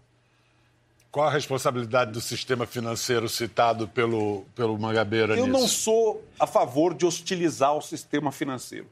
Qual 1.10 1.25
a 1.25 1.32
responsabilidade 1.32 2.12
do 2.12 2.22
sistema 2.22 2.68
financeiro 2.68 3.28
citado 3.28 3.88
pelo, 3.88 4.46
pelo 4.54 4.78
Mangabeira 4.78 5.36
Eu 5.36 5.48
nisso? 5.48 5.60
não 5.60 5.68
sou 5.68 6.24
a 6.39 6.46
favor 6.46 6.94
de 6.94 7.04
hostilizar 7.04 7.75
o 7.75 7.82
sistema 7.82 8.32
financeiro. 8.32 8.86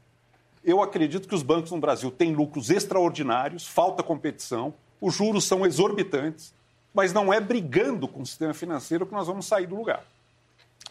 Eu 0.63 0.81
acredito 0.81 1.27
que 1.27 1.35
os 1.35 1.43
bancos 1.43 1.69
no 1.69 1.77
Brasil 1.79 2.09
têm 2.09 2.33
lucros 2.33 2.71
extraordinários, 2.71 3.67
falta 3.67 4.01
competição, 4.01 4.73
os 4.99 5.13
juros 5.13 5.43
são 5.43 5.63
exorbitantes, 5.63 6.55
mas 6.91 7.13
não 7.13 7.31
é 7.31 7.39
brigando 7.39 8.07
com 8.07 8.23
o 8.23 8.25
sistema 8.25 8.55
financeiro 8.55 9.05
que 9.05 9.13
nós 9.13 9.27
vamos 9.27 9.45
sair 9.45 9.67
do 9.67 9.75
lugar. 9.75 10.03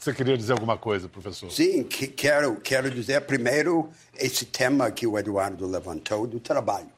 Você 0.07 0.15
queria 0.15 0.39
dizer 0.39 0.53
alguma 0.53 0.79
coisa, 0.79 1.09
professor? 1.09 1.51
Sim, 1.51 1.83
que, 1.83 2.07
quero, 2.07 2.61
quero 2.61 2.89
dizer 2.89 3.23
primeiro 3.23 3.91
esse 4.17 4.45
tema 4.45 4.89
que 4.89 5.05
o 5.05 5.19
Eduardo 5.19 5.67
levantou 5.67 6.29
do 6.29 6.39
trabalho. 6.39 6.93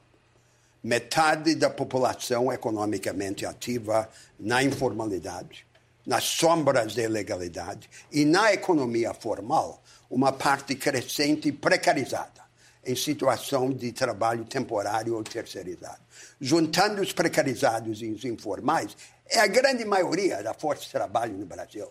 Metade 0.83 1.55
da 1.55 1.71
população 1.71 2.53
economicamente 2.53 3.47
ativa 3.47 4.07
na 4.39 4.61
informalidade, 4.61 5.65
nas 6.05 6.23
sombras 6.23 6.93
da 6.93 7.01
ilegalidade 7.01 7.89
e 8.11 8.25
na 8.25 8.53
economia 8.53 9.11
formal, 9.11 9.81
uma 10.07 10.31
parte 10.31 10.75
crescente 10.75 11.51
precarizada 11.51 12.43
em 12.85 12.95
situação 12.95 13.71
de 13.71 13.91
trabalho 13.91 14.45
temporário 14.45 15.15
ou 15.15 15.23
terceirizado. 15.23 15.99
Juntando 16.39 17.01
os 17.01 17.11
precarizados 17.11 18.03
e 18.03 18.11
os 18.11 18.23
informais, 18.23 18.95
é 19.27 19.39
a 19.39 19.47
grande 19.47 19.83
maioria 19.83 20.43
da 20.43 20.53
força 20.53 20.83
de 20.83 20.91
trabalho 20.91 21.33
no 21.33 21.47
Brasil 21.47 21.89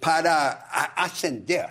para 0.00 0.92
ascender 0.96 1.70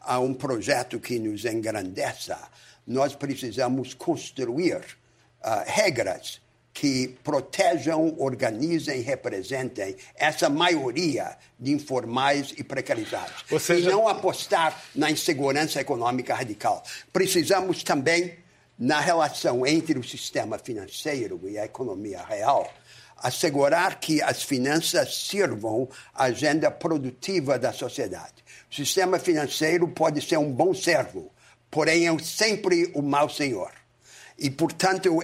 a 0.00 0.18
um 0.20 0.32
projeto 0.32 1.00
que 1.00 1.18
nos 1.18 1.44
engrandeça, 1.44 2.38
nós 2.86 3.14
precisamos 3.14 3.92
construir 3.92 4.76
uh, 4.76 5.64
regras 5.66 6.40
que 6.72 7.16
protejam, 7.24 8.14
organizem, 8.18 9.00
representem 9.00 9.96
essa 10.14 10.50
maioria 10.50 11.36
de 11.58 11.72
informais 11.72 12.52
e 12.56 12.62
precarizados. 12.62 13.44
Seja... 13.58 13.88
E 13.88 13.92
não 13.92 14.06
apostar 14.06 14.78
na 14.94 15.10
insegurança 15.10 15.80
econômica 15.80 16.34
radical. 16.34 16.84
Precisamos 17.14 17.82
também, 17.82 18.36
na 18.78 19.00
relação 19.00 19.66
entre 19.66 19.98
o 19.98 20.04
sistema 20.04 20.58
financeiro 20.58 21.40
e 21.48 21.58
a 21.58 21.64
economia 21.64 22.22
real, 22.22 22.70
assegurar 23.16 23.98
que 23.98 24.20
as 24.20 24.42
finanças 24.42 25.14
sirvam 25.14 25.88
à 26.14 26.24
agenda 26.24 26.70
produtiva 26.70 27.58
da 27.58 27.72
sociedade. 27.72 28.44
O 28.70 28.74
sistema 28.74 29.18
financeiro 29.18 29.88
pode 29.88 30.20
ser 30.20 30.36
um 30.36 30.52
bom 30.52 30.74
servo, 30.74 31.32
porém 31.70 32.06
é 32.06 32.18
sempre 32.18 32.90
o 32.94 33.02
mau 33.02 33.28
senhor. 33.28 33.70
E, 34.38 34.50
portanto, 34.50 35.18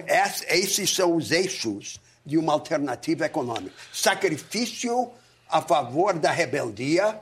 esses 0.47 0.89
são 0.93 1.15
os 1.15 1.31
eixos 1.31 1.99
de 2.25 2.37
uma 2.37 2.53
alternativa 2.53 3.25
econômica. 3.25 3.75
Sacrifício 3.93 5.11
a 5.47 5.61
favor 5.61 6.17
da 6.17 6.31
rebeldia, 6.31 7.19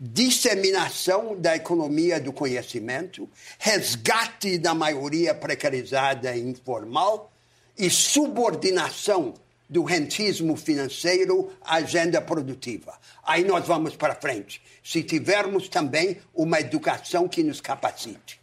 disseminação 0.00 1.38
da 1.38 1.54
economia 1.54 2.18
do 2.18 2.32
conhecimento, 2.32 3.28
resgate 3.58 4.56
da 4.56 4.72
maioria 4.72 5.34
precarizada 5.34 6.34
e 6.34 6.40
informal 6.40 7.30
e 7.76 7.90
subordinação 7.90 9.34
do 9.68 9.84
rentismo 9.84 10.56
financeiro 10.56 11.52
à 11.60 11.76
agenda 11.76 12.20
produtiva. 12.20 12.98
Aí 13.22 13.44
nós 13.44 13.66
vamos 13.66 13.94
para 13.94 14.14
frente, 14.14 14.62
se 14.82 15.02
tivermos 15.02 15.68
também 15.68 16.16
uma 16.34 16.58
educação 16.58 17.28
que 17.28 17.42
nos 17.42 17.60
capacite. 17.60 18.40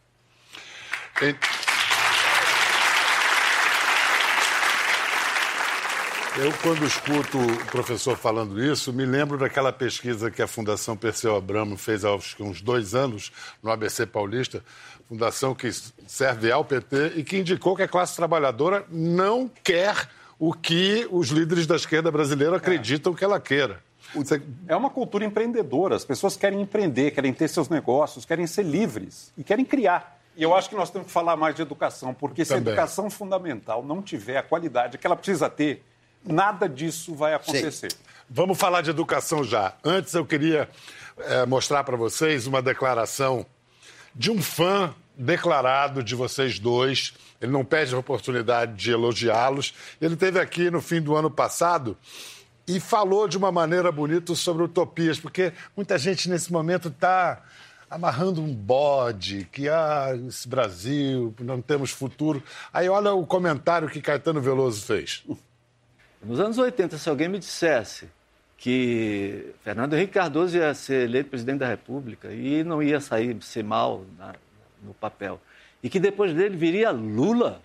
Eu, 6.39 6.53
quando 6.62 6.86
escuto 6.86 7.39
o 7.39 7.65
professor 7.72 8.15
falando 8.15 8.63
isso, 8.63 8.94
me 8.94 9.06
lembro 9.06 9.39
daquela 9.39 9.74
pesquisa 9.74 10.29
que 10.29 10.39
a 10.39 10.48
Fundação 10.48 10.96
Perseu 10.96 11.36
Abramo 11.36 11.75
fez 11.75 12.06
há 12.06 12.13
uns 12.13 12.62
dois 12.62 12.94
anos 12.94 13.32
no 13.63 13.72
ABC 13.72 14.06
Paulista, 14.06 14.63
fundação 15.10 15.56
que 15.56 15.72
serve 15.72 16.51
ao 16.51 16.63
PT 16.63 17.13
e 17.15 17.24
que 17.24 17.39
indicou 17.39 17.75
que 17.75 17.82
a 17.82 17.88
classe 17.88 18.15
trabalhadora 18.15 18.86
não 18.91 19.50
quer 19.63 20.08
o 20.38 20.53
que 20.53 21.08
os 21.10 21.29
líderes 21.29 21.65
da 21.65 21.75
esquerda 21.75 22.12
brasileira 22.12 22.58
acreditam 22.58 23.15
que 23.15 23.24
ela 23.24 23.39
queira. 23.39 23.82
É 24.67 24.75
uma 24.75 24.91
cultura 24.91 25.25
empreendedora. 25.25 25.96
As 25.96 26.06
pessoas 26.06 26.38
querem 26.38 26.62
empreender, 26.62 27.12
querem 27.12 27.34
ter 27.34 27.48
seus 27.48 27.67
negócios, 27.67 28.25
querem 28.25 28.46
ser 28.46 28.63
livres 28.63 29.34
e 29.36 29.44
querem 29.44 29.65
criar. 29.65 30.20
E 30.36 30.44
eu 30.44 30.56
acho 30.56 30.70
que 30.70 30.75
nós 30.75 30.91
temos 30.91 31.08
que 31.08 31.13
falar 31.13 31.36
mais 31.36 31.56
de 31.56 31.63
educação, 31.63 32.13
porque 32.13 32.46
se 32.46 32.53
Também. 32.53 32.70
a 32.70 32.74
educação 32.74 33.10
fundamental 33.10 33.84
não 33.84 34.03
tiver 34.03 34.38
a 34.38 34.44
qualidade 34.44 35.00
que 35.00 35.08
ela 35.08 35.15
precisa 35.15 35.50
ter, 35.50 35.84
nada 36.27 36.67
disso 36.67 37.15
vai 37.15 37.34
acontecer. 37.34 37.89
Vamos 38.29 38.57
falar 38.57 38.81
de 38.81 38.89
educação 38.89 39.43
já. 39.43 39.74
Antes 39.84 40.13
eu 40.13 40.25
queria 40.25 40.69
é, 41.17 41.46
mostrar 41.46 41.84
para 41.84 41.96
vocês 41.96 42.46
uma 42.46 42.62
declaração 42.62 43.46
de 44.13 44.29
um 44.31 44.41
fã 44.41 44.93
declarado 45.15 46.03
de 46.03 46.13
vocês 46.15 46.60
dois. 46.60 47.13
Ele 47.41 47.51
não 47.51 47.63
perde 47.63 47.96
a 47.96 47.98
oportunidade 47.98 48.74
de 48.75 48.91
elogiá-los. 48.91 49.74
Ele 50.01 50.15
teve 50.15 50.39
aqui 50.39 50.69
no 50.69 50.81
fim 50.81 51.01
do 51.01 51.15
ano 51.15 51.31
passado 51.31 51.98
e 52.67 52.79
falou 52.79 53.27
de 53.27 53.38
uma 53.38 53.51
maneira 53.51 53.91
bonita 53.91 54.36
sobre 54.36 54.63
utopias, 54.63 55.19
porque 55.19 55.53
muita 55.75 55.98
gente 55.98 56.29
nesse 56.29 56.51
momento 56.51 56.89
está 56.89 57.41
amarrando 57.89 58.41
um 58.41 58.53
bode, 58.53 59.48
que 59.51 59.69
ah, 59.69 60.10
esse 60.27 60.48
Brasil, 60.48 61.34
não 61.39 61.62
temos 61.62 61.91
futuro. 61.91 62.43
Aí 62.74 62.89
olha 62.89 63.13
o 63.13 63.25
comentário 63.25 63.88
que 63.88 64.01
Caetano 64.01 64.41
Veloso 64.41 64.86
fez. 64.86 65.24
Nos 66.24 66.39
anos 66.39 66.57
80, 66.57 66.97
se 66.97 67.09
alguém 67.09 67.27
me 67.27 67.39
dissesse 67.39 68.09
que 68.57 69.53
Fernando 69.63 69.93
Henrique 69.93 70.13
Cardoso 70.13 70.57
ia 70.57 70.74
ser 70.74 71.07
eleito 71.07 71.29
presidente 71.29 71.59
da 71.59 71.67
República 71.67 72.31
e 72.31 72.63
não 72.63 72.81
ia 72.81 73.00
sair 73.00 73.41
ser 73.43 73.63
mal 73.63 74.03
na, 74.17 74.33
no 74.83 74.93
papel, 74.95 75.39
e 75.83 75.89
que 75.89 76.00
depois 76.00 76.33
dele 76.33 76.57
viria 76.57 76.89
Lula, 76.89 77.62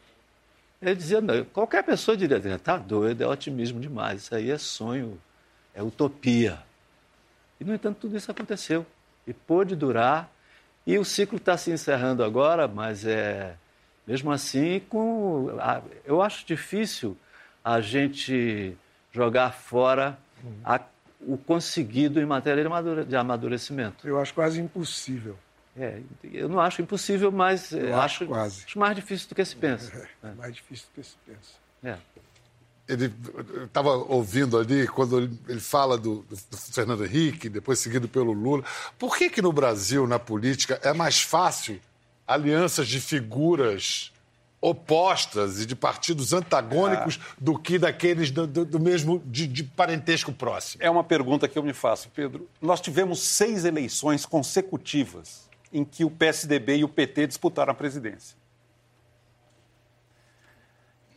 ele 0.82 0.94
dizia, 0.94 1.21
não, 1.21 1.44
qualquer 1.47 1.82
pessoa 1.82 2.16
diria, 2.16 2.37
está 2.37 2.76
doido, 2.76 3.23
é 3.23 3.26
otimismo 3.26 3.80
demais, 3.80 4.23
isso 4.23 4.35
aí 4.35 4.50
é 4.50 4.59
sonho, 4.59 5.18
é 5.75 5.82
utopia. 5.82 6.59
E, 7.59 7.64
no 7.64 7.73
entanto, 7.73 7.99
tudo 8.00 8.16
isso 8.16 8.30
aconteceu 8.30 8.85
e 9.26 9.32
pôde 9.32 9.76
durar. 9.76 10.30
E 10.85 10.99
o 10.99 11.04
ciclo 11.04 11.38
está 11.38 11.56
se 11.56 11.71
encerrando 11.71 12.25
agora, 12.25 12.67
mas 12.67 13.06
é 13.06 13.54
mesmo 14.04 14.32
assim, 14.32 14.80
com, 14.88 15.49
eu 16.04 16.21
acho 16.21 16.45
difícil 16.45 17.17
a 17.65 17.81
gente 17.81 18.77
jogar 19.13 19.53
fora 19.53 20.19
a, 20.65 20.81
o 21.21 21.37
conseguido 21.37 22.21
em 22.21 22.27
matéria 22.27 22.65
de 23.07 23.17
amadurecimento. 23.17 24.07
Eu 24.07 24.19
acho 24.19 24.35
quase 24.35 24.61
impossível. 24.61 25.37
É, 25.77 26.01
eu 26.25 26.49
não 26.49 26.61
acho 26.61 26.83
impossível, 26.83 27.33
mas 27.33 27.73
eu 27.73 27.99
acho, 27.99 28.27
quase. 28.27 28.65
acho 28.67 28.79
mais 28.79 28.95
difícil 28.95 29.29
do 29.29 29.35
que 29.35 29.45
se 29.45 29.57
pensa. 29.57 29.91
É, 30.23 30.29
é. 30.29 30.33
mais 30.35 30.55
difícil 30.55 30.87
do 30.93 31.01
que 31.01 31.09
se 31.09 31.17
pensa. 31.27 31.55
É. 31.83 31.97
Ele 32.89 33.13
estava 33.65 33.91
ouvindo 33.91 34.59
ali 34.59 34.87
quando 34.87 35.19
ele, 35.19 35.39
ele 35.49 35.61
fala 35.61 35.97
do, 35.97 36.23
do, 36.29 36.37
Fernando 36.57 37.05
Henrique, 37.05 37.49
depois 37.49 37.79
seguido 37.79 38.09
pelo 38.09 38.33
Lula. 38.33 38.65
Por 38.99 39.17
que 39.17 39.31
que 39.31 39.41
no 39.41 39.53
Brasil, 39.53 40.07
na 40.07 40.19
política, 40.19 40.79
é 40.83 40.93
mais 40.93 41.23
fácil 41.23 41.81
alianças 42.27 42.87
de 42.87 43.01
figuras 43.01 44.12
opostas 44.63 45.61
e 45.61 45.67
de 45.67 45.75
partidos 45.75 46.33
antagônicos 46.33 47.19
ah. 47.21 47.35
do 47.37 47.59
que 47.59 47.81
daqueles 47.81 48.31
do, 48.31 48.47
do, 48.47 48.65
do 48.65 48.79
mesmo 48.79 49.21
de, 49.27 49.49
de, 49.49 49.65
parentesco 49.65 50.33
próximo? 50.33 50.83
É 50.83 50.89
uma 50.89 51.03
pergunta 51.03 51.49
que 51.49 51.59
eu 51.59 51.65
me 51.65 51.73
faço, 51.73 52.09
Pedro. 52.15 52.49
Nós 52.61 52.81
tivemos 52.81 53.19
seis 53.19 53.65
eleições 53.65 54.25
consecutivas 54.25 55.51
em 55.73 55.85
que 55.85 56.05
o 56.05 56.11
PSDB 56.11 56.77
e 56.77 56.85
o 56.85 56.89
PT 56.89 57.27
disputaram 57.27 57.73
a 57.73 57.75
presidência. 57.75 58.37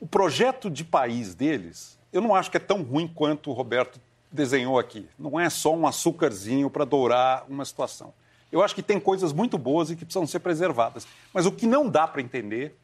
O 0.01 0.07
projeto 0.07 0.69
de 0.69 0.83
país 0.83 1.35
deles, 1.35 1.99
eu 2.11 2.21
não 2.21 2.33
acho 2.33 2.49
que 2.49 2.57
é 2.57 2.59
tão 2.59 2.81
ruim 2.81 3.07
quanto 3.07 3.51
o 3.51 3.53
Roberto 3.53 4.01
desenhou 4.31 4.79
aqui. 4.79 5.07
Não 5.19 5.39
é 5.39 5.51
só 5.51 5.73
um 5.75 5.85
açúcarzinho 5.85 6.69
para 6.69 6.83
dourar 6.83 7.45
uma 7.47 7.63
situação. 7.63 8.11
Eu 8.51 8.63
acho 8.63 8.73
que 8.73 8.81
tem 8.81 8.99
coisas 8.99 9.31
muito 9.31 9.57
boas 9.57 9.91
e 9.91 9.95
que 9.95 10.03
precisam 10.03 10.25
ser 10.25 10.39
preservadas. 10.39 11.07
Mas 11.31 11.45
o 11.45 11.51
que 11.51 11.67
não 11.67 11.89
dá 11.89 12.07
para 12.07 12.21
entender 12.21 12.75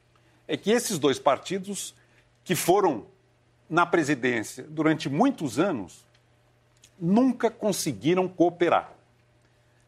é 0.51 0.57
que 0.57 0.69
esses 0.69 0.99
dois 0.99 1.17
partidos, 1.17 1.95
que 2.43 2.55
foram 2.55 3.05
na 3.69 3.85
presidência 3.85 4.65
durante 4.67 5.07
muitos 5.07 5.57
anos, 5.57 6.05
nunca 6.99 7.49
conseguiram 7.49 8.27
cooperar. 8.27 8.91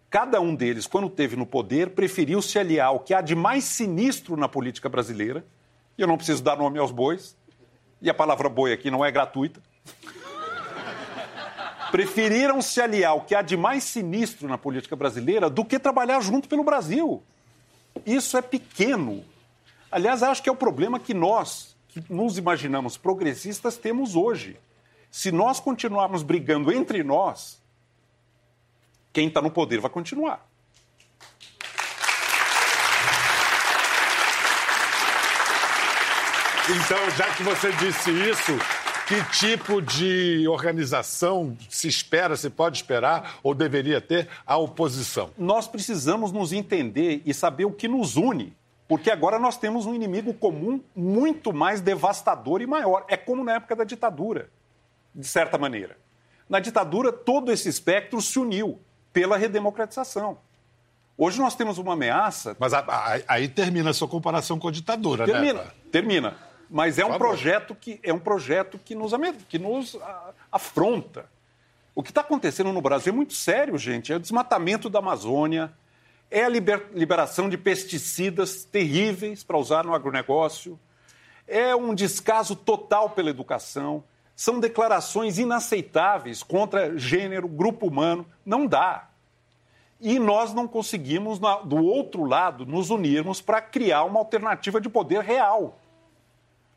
Cada 0.10 0.40
um 0.40 0.56
deles, 0.56 0.88
quando 0.88 1.10
teve 1.10 1.36
no 1.36 1.46
poder, 1.46 1.90
preferiu 1.90 2.42
se 2.42 2.58
aliar 2.58 2.88
ao 2.88 3.02
que 3.02 3.14
há 3.14 3.20
de 3.20 3.36
mais 3.36 3.66
sinistro 3.66 4.38
na 4.38 4.48
política 4.48 4.88
brasileira, 4.88 5.46
e 5.98 6.02
eu 6.02 6.08
não 6.08 6.16
preciso 6.16 6.42
dar 6.42 6.56
nome 6.56 6.80
aos 6.80 6.92
bois, 6.92 7.36
e 8.02 8.10
a 8.10 8.14
palavra 8.14 8.48
boi 8.48 8.72
aqui 8.72 8.90
não 8.90 9.04
é 9.04 9.12
gratuita. 9.12 9.62
Preferiram 11.92 12.62
se 12.62 12.80
aliar 12.80 13.12
ao 13.12 13.26
que 13.26 13.36
há 13.36 13.42
de 13.42 13.58
mais 13.58 13.84
sinistro 13.84 14.48
na 14.48 14.58
política 14.58 14.96
brasileira 14.96 15.50
do 15.50 15.66
que 15.66 15.78
trabalhar 15.78 16.22
junto 16.22 16.48
pelo 16.48 16.64
Brasil. 16.64 17.22
Isso 18.06 18.38
é 18.38 18.42
pequeno 18.42 19.26
Aliás, 19.94 20.24
acho 20.24 20.42
que 20.42 20.50
é 20.50 20.52
o 20.52 20.56
problema 20.56 21.00
que 21.00 21.14
nós, 21.14 21.76
que 21.88 22.04
nos 22.10 22.36
imaginamos 22.40 22.98
progressistas, 22.98 23.78
temos 23.78 24.16
hoje. 24.16 24.60
Se 25.12 25.32
nós 25.32 25.60
continuarmos 25.60 26.24
brigando 26.24 26.72
entre 26.72 27.04
nós, 27.04 27.62
quem 29.14 29.28
está 29.28 29.40
no 29.40 29.52
poder 29.52 29.80
vai 29.80 29.92
continuar. 29.92 30.44
Então, 36.68 37.10
já 37.16 37.32
que 37.36 37.44
você 37.44 37.72
disse 37.74 38.10
isso, 38.10 38.58
que 39.08 39.24
tipo 39.38 39.80
de 39.80 40.48
organização 40.48 41.56
se 41.70 41.88
espera, 41.88 42.36
se 42.36 42.50
pode 42.50 42.78
esperar 42.78 43.36
ou 43.44 43.54
deveria 43.54 44.02
ter 44.02 44.28
a 44.44 44.58
oposição? 44.58 45.30
Nós 45.38 45.68
precisamos 45.68 46.32
nos 46.32 46.52
entender 46.52 47.22
e 47.24 47.32
saber 47.32 47.66
o 47.66 47.72
que 47.72 47.88
nos 47.88 48.16
une. 48.16 48.56
Porque 48.94 49.10
agora 49.10 49.40
nós 49.40 49.58
temos 49.58 49.88
um 49.88 49.96
inimigo 49.96 50.36
comum 50.36 50.80
muito 50.96 51.52
mais 51.52 51.82
devastador 51.82 52.62
e 52.62 52.68
maior. 52.68 53.04
É 53.08 53.18
como 53.18 53.44
na 53.44 53.56
época 53.56 53.76
da 53.76 53.84
ditadura, 53.84 54.52
de 55.16 55.26
certa 55.26 55.58
maneira. 55.58 55.98
Na 56.48 56.60
ditadura, 56.60 57.12
todo 57.12 57.52
esse 57.52 57.68
espectro 57.68 58.22
se 58.22 58.38
uniu 58.38 58.80
pela 59.12 59.36
redemocratização. 59.36 60.38
Hoje 61.18 61.40
nós 61.40 61.56
temos 61.56 61.80
uma 61.80 61.94
ameaça. 61.94 62.56
Mas 62.60 62.72
a, 62.72 62.82
a, 62.82 63.20
aí 63.30 63.48
termina 63.48 63.90
a 63.90 63.94
sua 63.96 64.08
comparação 64.08 64.60
com 64.60 64.68
a 64.68 64.72
ditadura, 64.72 65.26
termina, 65.26 65.64
né? 65.64 65.72
Termina. 65.92 66.38
Mas 66.70 67.00
é 67.00 67.06
um, 67.06 67.18
projeto 67.18 67.74
que, 67.74 68.00
é 68.04 68.14
um 68.14 68.20
projeto 68.20 68.78
que 68.78 68.94
nos, 68.94 69.12
que 69.50 69.58
nos 69.58 69.98
afronta. 70.52 71.26
O 71.96 72.04
que 72.04 72.12
está 72.12 72.22
acontecendo 72.22 72.72
no 72.72 72.80
Brasil 72.80 73.12
é 73.12 73.16
muito 73.16 73.34
sério, 73.34 73.76
gente. 73.76 74.14
É 74.14 74.18
o 74.18 74.20
desmatamento 74.20 74.88
da 74.88 75.00
Amazônia, 75.00 75.74
é 76.34 76.46
a 76.46 76.50
liber, 76.50 76.90
liberação 76.96 77.48
de 77.48 77.60
pesticidas 77.60 78.64
terríveis 78.64 79.44
para 79.44 79.56
usar 79.56 79.86
no 79.86 79.94
agronegócio, 79.94 80.80
é 81.48 81.76
um 81.76 81.94
descaso 81.94 82.56
total 82.56 83.12
pela 83.12 83.30
educação, 83.30 84.04
são 84.36 84.60
declarações 84.60 85.38
inaceitáveis 85.38 86.42
contra 86.42 86.98
gênero, 86.98 87.48
grupo 87.48 87.88
humano. 87.88 88.26
Não 88.44 88.66
dá. 88.66 89.10
E 90.02 90.18
nós 90.18 90.56
não 90.56 90.68
conseguimos, 90.68 91.38
do 91.38 91.78
outro 91.78 92.26
lado, 92.26 92.66
nos 92.66 92.90
unirmos 92.90 93.40
para 93.40 93.62
criar 93.62 94.04
uma 94.04 94.20
alternativa 94.20 94.82
de 94.82 94.90
poder 94.90 95.22
real. 95.22 95.80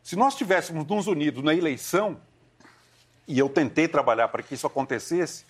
Se 0.02 0.16
nós 0.16 0.34
tivéssemos 0.34 0.86
nos 0.86 1.06
unidos 1.06 1.42
na 1.42 1.54
eleição, 1.54 2.18
e 3.26 3.38
eu 3.38 3.48
tentei 3.48 3.88
trabalhar 3.88 4.28
para 4.28 4.42
que 4.42 4.52
isso 4.52 4.66
acontecesse, 4.66 5.46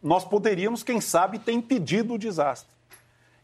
nós 0.00 0.24
poderíamos, 0.24 0.84
quem 0.84 1.00
sabe, 1.00 1.40
ter 1.40 1.50
impedido 1.50 2.14
o 2.14 2.18
desastre. 2.18 2.77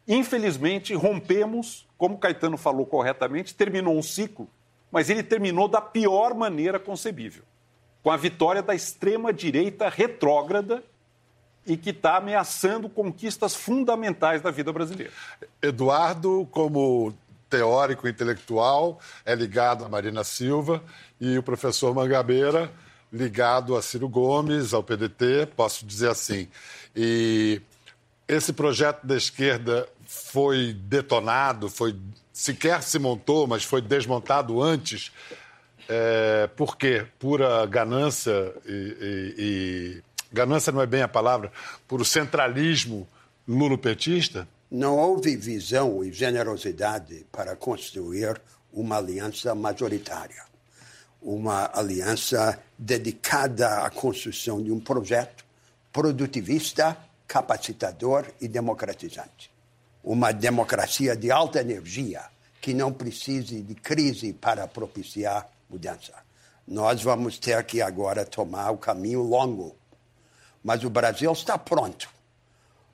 Infelizmente, 0.07 0.95
rompemos, 0.95 1.87
como 1.97 2.19
Caetano 2.19 2.57
falou 2.57 2.85
corretamente, 2.85 3.55
terminou 3.55 3.97
um 3.97 4.03
ciclo 4.03 4.49
mas 4.95 5.11
ele 5.11 5.25
terminou 5.25 5.67
da 5.67 5.81
pior 5.81 6.35
maneira 6.35 6.79
concebível 6.79 7.43
com 8.01 8.13
a 8.13 8.17
vitória 8.17 8.63
da 8.63 8.77
extrema-direita 8.77 9.89
retrógrada 9.89 10.85
e 11.67 11.77
que 11.77 11.91
está 11.91 12.19
ameaçando 12.19 12.89
conquistas 12.89 13.57
fundamentais 13.57 14.41
da 14.41 14.53
vida 14.53 14.73
brasileira. 14.73 15.13
Eduardo, 15.61 16.47
como 16.53 17.13
teórico 17.51 18.07
intelectual, 18.07 19.01
é 19.27 19.35
ligado 19.35 19.85
a 19.85 19.89
Marina 19.89 20.23
Silva 20.23 20.81
e 21.21 21.37
o 21.37 21.43
professor 21.43 21.93
Mangabeira 21.93 22.71
ligado 23.13 23.77
a 23.77 23.83
Ciro 23.83 24.09
Gomes, 24.09 24.73
ao 24.73 24.83
PDT, 24.85 25.49
posso 25.57 25.85
dizer 25.85 26.11
assim. 26.11 26.47
E 26.95 27.61
esse 28.27 28.53
projeto 28.53 29.07
da 29.07 29.17
esquerda 29.17 29.89
foi 30.07 30.73
detonado, 30.73 31.69
foi 31.69 31.97
sequer 32.33 32.83
se 32.83 32.99
montou, 32.99 33.47
mas 33.47 33.65
foi 33.65 33.81
desmontado 33.81 34.63
antes 34.63 35.13
é, 35.89 36.49
por 36.57 36.77
quê? 36.77 37.07
Pura 37.19 37.67
ganância 37.67 38.55
e, 38.67 38.73
e, 38.73 39.35
e, 39.39 40.03
Ganância 40.33 40.73
não 40.73 40.83
é 40.83 40.87
bem 40.87 41.03
a 41.03 41.09
palavra, 41.09 41.53
por 41.87 42.01
o 42.01 42.05
centralismo 42.05 43.07
lulopetista? 43.47 44.49
Não 44.69 44.97
houve 44.97 45.37
visão 45.37 46.03
e 46.03 46.13
generosidade 46.13 47.25
para 47.31 47.55
construir 47.55 48.41
uma 48.73 48.97
aliança 48.97 49.55
majoritária. 49.55 50.43
Uma 51.23 51.71
aliança 51.73 52.59
dedicada 52.77 53.85
à 53.85 53.91
construção 53.91 54.61
de 54.61 54.73
um 54.73 54.81
projeto 54.81 55.45
produtivista, 55.93 56.97
capacitador 57.35 58.27
e 58.41 58.47
democratizante. 58.47 59.51
Uma 60.05 60.31
democracia 60.31 61.17
de 61.17 61.33
alta 61.33 61.61
energia 61.61 62.23
que 62.61 62.73
não 62.73 62.93
precise 62.93 63.61
de 63.61 63.75
crise 63.75 64.33
para 64.33 64.69
propiciar 64.69 65.49
mudança. 65.69 66.13
Nós 66.65 67.03
vamos 67.03 67.37
ter 67.37 67.65
que 67.65 67.83
agora 67.83 68.25
tomar 68.25 68.71
o 68.71 68.79
caminho 68.79 69.21
longo. 69.21 69.75
Mas 70.63 70.85
o 70.85 70.91
Brasil 70.91 71.33
está 71.33 71.59
pronto. 71.59 72.09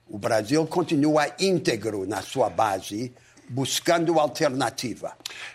O 0.08 0.16
Brasil 0.16 0.66
continua 0.66 1.34
íntegro 1.38 2.06
na 2.06 2.22
sua 2.22 2.48
base, 2.48 3.12
buscando 3.50 4.18
alternativa. 4.18 5.12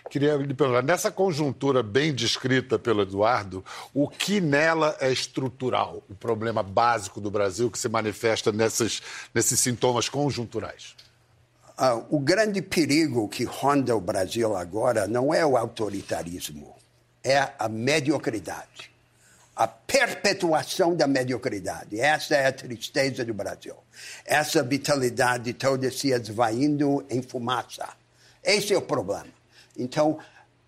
Queria 0.08 0.36
lhe 0.36 0.54
perguntar, 0.54 0.82
nessa 0.82 1.10
conjuntura 1.10 1.82
bem 1.82 2.14
descrita 2.14 2.78
pelo 2.78 3.02
Eduardo, 3.02 3.64
o 3.92 4.06
que 4.06 4.40
nela 4.40 4.96
é 5.00 5.10
estrutural, 5.10 6.02
o 6.08 6.14
problema 6.14 6.62
básico 6.62 7.20
do 7.20 7.30
Brasil 7.30 7.70
que 7.70 7.78
se 7.78 7.88
manifesta 7.88 8.52
nesses, 8.52 9.02
nesses 9.34 9.58
sintomas 9.58 10.08
conjunturais? 10.08 10.94
Uh, 11.78 12.16
o 12.16 12.20
grande 12.20 12.62
perigo 12.62 13.28
que 13.28 13.44
ronda 13.44 13.96
o 13.96 14.00
Brasil 14.00 14.56
agora 14.56 15.06
não 15.06 15.34
é 15.34 15.44
o 15.44 15.56
autoritarismo 15.56 16.76
é 17.26 17.52
a 17.58 17.68
mediocridade. 17.68 18.95
A 19.56 19.66
perpetuação 19.66 20.94
da 20.94 21.06
mediocridade. 21.06 21.98
Essa 21.98 22.36
é 22.36 22.46
a 22.46 22.52
tristeza 22.52 23.24
do 23.24 23.32
Brasil. 23.32 23.74
Essa 24.24 24.62
vitalidade 24.62 25.54
toda 25.54 25.90
se 25.90 26.10
esvaindo 26.10 27.06
em 27.08 27.22
fumaça. 27.22 27.88
Esse 28.44 28.74
é 28.74 28.76
o 28.76 28.82
problema. 28.82 29.32
Então, 29.78 30.18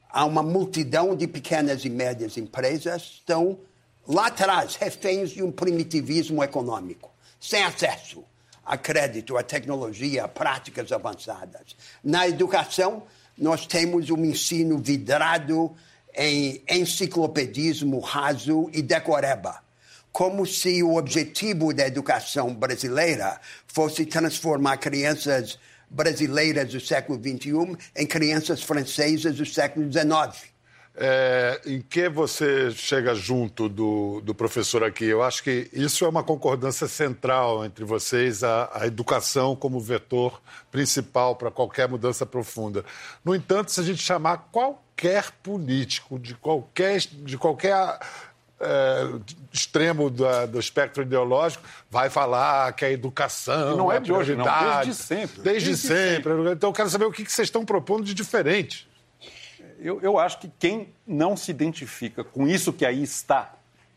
há 0.09 0.25
uma 0.25 0.43
multidão 0.43 1.15
de 1.15 1.27
pequenas 1.29 1.85
e 1.85 1.91
médias 1.91 2.39
empresas 2.39 3.03
que 3.03 3.15
estão 3.17 3.59
lá 4.07 4.29
atrás, 4.29 4.77
reféns 4.77 5.31
de 5.31 5.43
um 5.43 5.53
primitivismo 5.53 6.43
econômico, 6.43 7.11
sem 7.39 7.63
acesso 7.63 8.25
a 8.69 8.77
crédito, 8.77 9.39
a 9.39 9.43
tecnologia, 9.43 10.25
a 10.25 10.29
práticas 10.29 10.93
avançadas. 10.93 11.75
Na 12.05 12.29
educação, 12.29 13.03
nós 13.37 13.67
temos 13.67 14.11
um 14.11 14.23
ensino 14.23 14.77
vidrado 14.77 15.75
em 16.19 16.61
enciclopedismo 16.69 18.01
raso 18.01 18.69
e 18.73 18.83
decoreba, 18.83 19.63
como 20.11 20.45
se 20.45 20.83
o 20.83 20.97
objetivo 20.97 21.73
da 21.73 21.87
educação 21.87 22.53
brasileira 22.53 23.41
fosse 23.69 24.05
transformar 24.05 24.79
crianças 24.79 25.59
brasileiras 25.89 26.71
do 26.71 26.81
século 26.81 27.19
XXI 27.19 27.77
em 27.97 28.07
crianças 28.07 28.63
francesas 28.63 29.37
do 29.37 29.47
século 29.47 29.91
XIX. 29.91 30.49
É, 31.01 31.61
em 31.65 31.81
que 31.81 32.09
você 32.09 32.73
chega 32.73 33.15
junto 33.15 33.69
do, 33.69 34.21
do, 34.21 34.35
professor 34.35 34.83
aqui? 34.83 35.05
Eu 35.05 35.23
acho 35.23 35.45
que 35.45 35.71
isso 35.73 36.05
é 36.05 36.09
uma 36.09 36.25
concordância 36.25 36.89
central 36.89 37.65
entre 37.65 37.85
vocês, 37.85 38.43
a, 38.43 38.69
a 38.75 38.85
educação 38.89 39.55
como 39.55 39.79
vetor 39.79 40.43
principal 40.73 41.37
para 41.37 41.53
qualquer 41.53 41.89
mudança 41.89 42.27
profunda. 42.27 42.85
No 43.25 43.33
entanto, 43.33 43.71
se 43.71 43.79
a 43.79 43.85
gente 43.85 44.03
chamar 44.03 44.49
qualquer 44.99 45.31
político 45.43 46.19
de 46.19 46.35
qualquer, 46.35 46.99
de 46.99 47.39
qualquer 47.39 47.99
é, 48.61 49.09
extremo 49.53 50.11
do, 50.11 50.25
do, 50.49 50.59
espectro 50.59 51.03
ideológico 51.03 51.63
vai 51.91 52.11
falar 52.11 52.73
que 52.73 52.85
a 52.85 52.91
educação. 52.91 53.75
E 53.75 53.77
não 53.77 53.93
é, 53.93 53.97
é 53.97 54.01
de 54.01 54.13
hoje, 54.13 54.35
não. 54.35 54.45
Desde 54.45 54.95
sempre. 54.95 55.43
Desde, 55.43 55.43
Desde 55.43 55.77
sempre. 55.77 56.35
sempre. 56.35 56.53
Então, 56.53 56.71
eu 56.71 56.75
quero 56.75 56.91
saber 56.91 57.05
o 57.05 57.13
que 57.13 57.23
vocês 57.23 57.47
estão 57.47 57.65
propondo 57.65 58.05
de 58.05 58.15
diferente 58.15 58.89
eu, 59.81 60.01
eu 60.01 60.19
acho 60.19 60.39
que 60.41 60.51
quem 60.59 60.89
não 61.07 61.37
se 61.37 61.51
identifica 61.51 62.25
com 62.25 62.47
isso 62.47 62.73
que 62.73 62.85
aí 62.85 63.03
está 63.03 63.55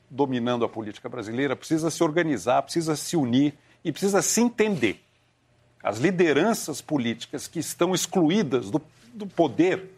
dominando 0.10 0.64
a 0.64 0.70
política 0.70 1.10
brasileira 1.10 1.56
precisa 1.56 1.90
se 1.90 2.04
organizar, 2.04 2.62
precisa 2.62 2.96
se 2.96 3.16
unir 3.16 3.54
e 3.84 3.92
precisa 3.92 4.22
se 4.22 4.42
entender. 4.42 5.02
As 5.82 5.98
lideranças 5.98 6.82
políticas 6.82 7.48
que 7.48 7.60
estão 7.60 7.96
excluídas 7.96 8.70
do, 8.70 8.82
do 9.14 9.26
poder 9.26 9.90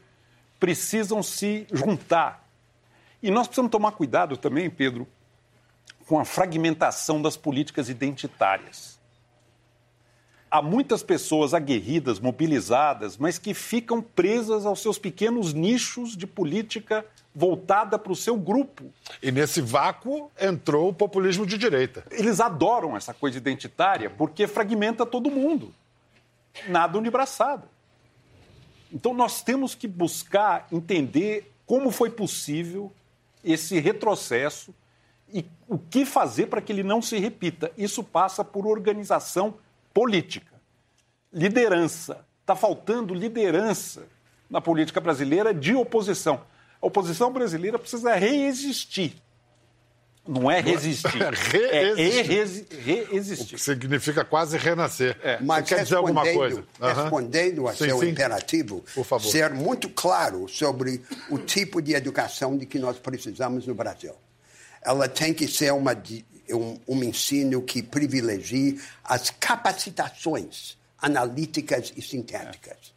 precisam 0.59 1.21
se 1.21 1.67
juntar. 1.71 2.47
E 3.21 3.31
nós 3.31 3.47
precisamos 3.47 3.71
tomar 3.71 3.93
cuidado 3.93 4.37
também, 4.37 4.69
Pedro, 4.69 5.07
com 6.07 6.19
a 6.19 6.25
fragmentação 6.25 7.21
das 7.21 7.37
políticas 7.37 7.89
identitárias 7.89 8.93
há 10.53 10.61
muitas 10.61 11.01
pessoas 11.01 11.51
aguerridas, 11.51 12.19
mobilizadas, 12.19 13.17
mas 13.17 13.39
que 13.39 13.55
ficam 13.55 13.99
presas 13.99 14.67
aos 14.67 14.83
seus 14.83 14.99
pequenos 14.99 15.51
nichos 15.51 16.15
de 16.15 16.27
política 16.27 17.03
voltada 17.33 17.97
para 17.97 18.11
o 18.11 18.15
seu 18.15 18.37
grupo. 18.37 18.93
E 19.19 19.31
nesse 19.31 19.61
vácuo 19.61 20.29
entrou 20.39 20.89
o 20.89 20.93
populismo 20.93 21.43
de 21.43 21.57
direita. 21.57 22.05
Eles 22.11 22.39
adoram 22.39 22.95
essa 22.95 23.15
coisa 23.15 23.35
identitária 23.35 24.11
porque 24.11 24.45
fragmenta 24.45 25.07
todo 25.07 25.31
mundo. 25.31 25.73
Nada 26.67 26.99
unibraçada. 26.99 27.72
Então 28.93 29.11
nós 29.11 29.41
temos 29.41 29.73
que 29.73 29.87
buscar 29.87 30.67
entender 30.71 31.51
como 31.65 31.89
foi 31.89 32.11
possível 32.11 32.93
esse 33.43 33.79
retrocesso 33.79 34.73
e 35.33 35.43
o 35.67 35.79
que 35.79 36.05
fazer 36.05 36.45
para 36.45 36.61
que 36.61 36.71
ele 36.71 36.83
não 36.83 37.01
se 37.01 37.17
repita. 37.17 37.71
Isso 37.75 38.03
passa 38.03 38.45
por 38.45 38.67
organização 38.67 39.55
política. 39.91 40.53
Liderança. 41.33 42.23
Está 42.41 42.55
faltando 42.55 43.15
liderança 43.15 44.05
na 44.49 44.61
política 44.61 45.01
brasileira 45.01 45.53
de 45.53 45.73
oposição. 45.73 46.41
A 46.79 46.85
oposição 46.85 47.33
brasileira 47.33 47.79
precisa 47.79 48.13
reexistir. 48.13 49.15
Não 50.25 50.49
é 50.49 50.61
resistir. 50.61 51.09
reexistir. 51.09 51.63
É 51.69 52.23
reexistir. 53.11 53.45
O 53.45 53.57
que 53.57 53.61
significa 53.61 54.23
quase 54.23 54.57
renascer. 54.57 55.17
É. 55.21 55.37
Mas 55.41 55.67
quer 55.67 55.83
dizer 55.83 55.95
alguma 55.95 56.23
coisa? 56.23 56.63
Respondendo 56.79 57.67
a 57.67 57.73
sim, 57.73 57.85
seu 57.85 57.99
sim. 57.99 58.09
imperativo, 58.09 58.83
ser 59.19 59.49
muito 59.51 59.89
claro 59.89 60.47
sobre 60.47 61.01
o 61.29 61.37
tipo 61.37 61.81
de 61.81 61.93
educação 61.93 62.57
de 62.57 62.65
que 62.65 62.79
nós 62.79 62.97
precisamos 62.97 63.67
no 63.67 63.75
Brasil. 63.75 64.13
Ela 64.81 65.09
tem 65.09 65.33
que 65.33 65.47
ser 65.47 65.73
uma 65.73 65.93
um, 66.51 66.79
um 66.87 67.03
ensino 67.03 67.61
que 67.61 67.83
privilegie 67.83 68.79
as 69.03 69.29
capacitações 69.29 70.77
analíticas 71.01 71.91
e 71.97 72.01
sintéticas, 72.01 72.93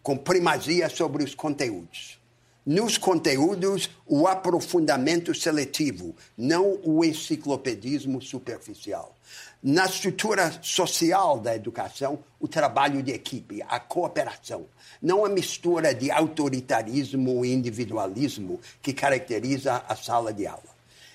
com 0.00 0.16
primazia 0.16 0.88
sobre 0.88 1.24
os 1.24 1.34
conteúdos. 1.34 2.21
Nos 2.64 2.96
conteúdos, 2.96 3.90
o 4.06 4.28
aprofundamento 4.28 5.34
seletivo, 5.34 6.14
não 6.38 6.78
o 6.84 7.04
enciclopedismo 7.04 8.22
superficial. 8.22 9.16
Na 9.60 9.86
estrutura 9.86 10.52
social 10.62 11.40
da 11.40 11.56
educação, 11.56 12.20
o 12.38 12.46
trabalho 12.46 13.02
de 13.02 13.10
equipe, 13.10 13.62
a 13.68 13.80
cooperação, 13.80 14.66
não 15.00 15.24
a 15.24 15.28
mistura 15.28 15.92
de 15.92 16.10
autoritarismo 16.10 17.44
e 17.44 17.52
individualismo 17.52 18.60
que 18.80 18.92
caracteriza 18.92 19.84
a 19.88 19.96
sala 19.96 20.32
de 20.32 20.46
aula 20.46 20.72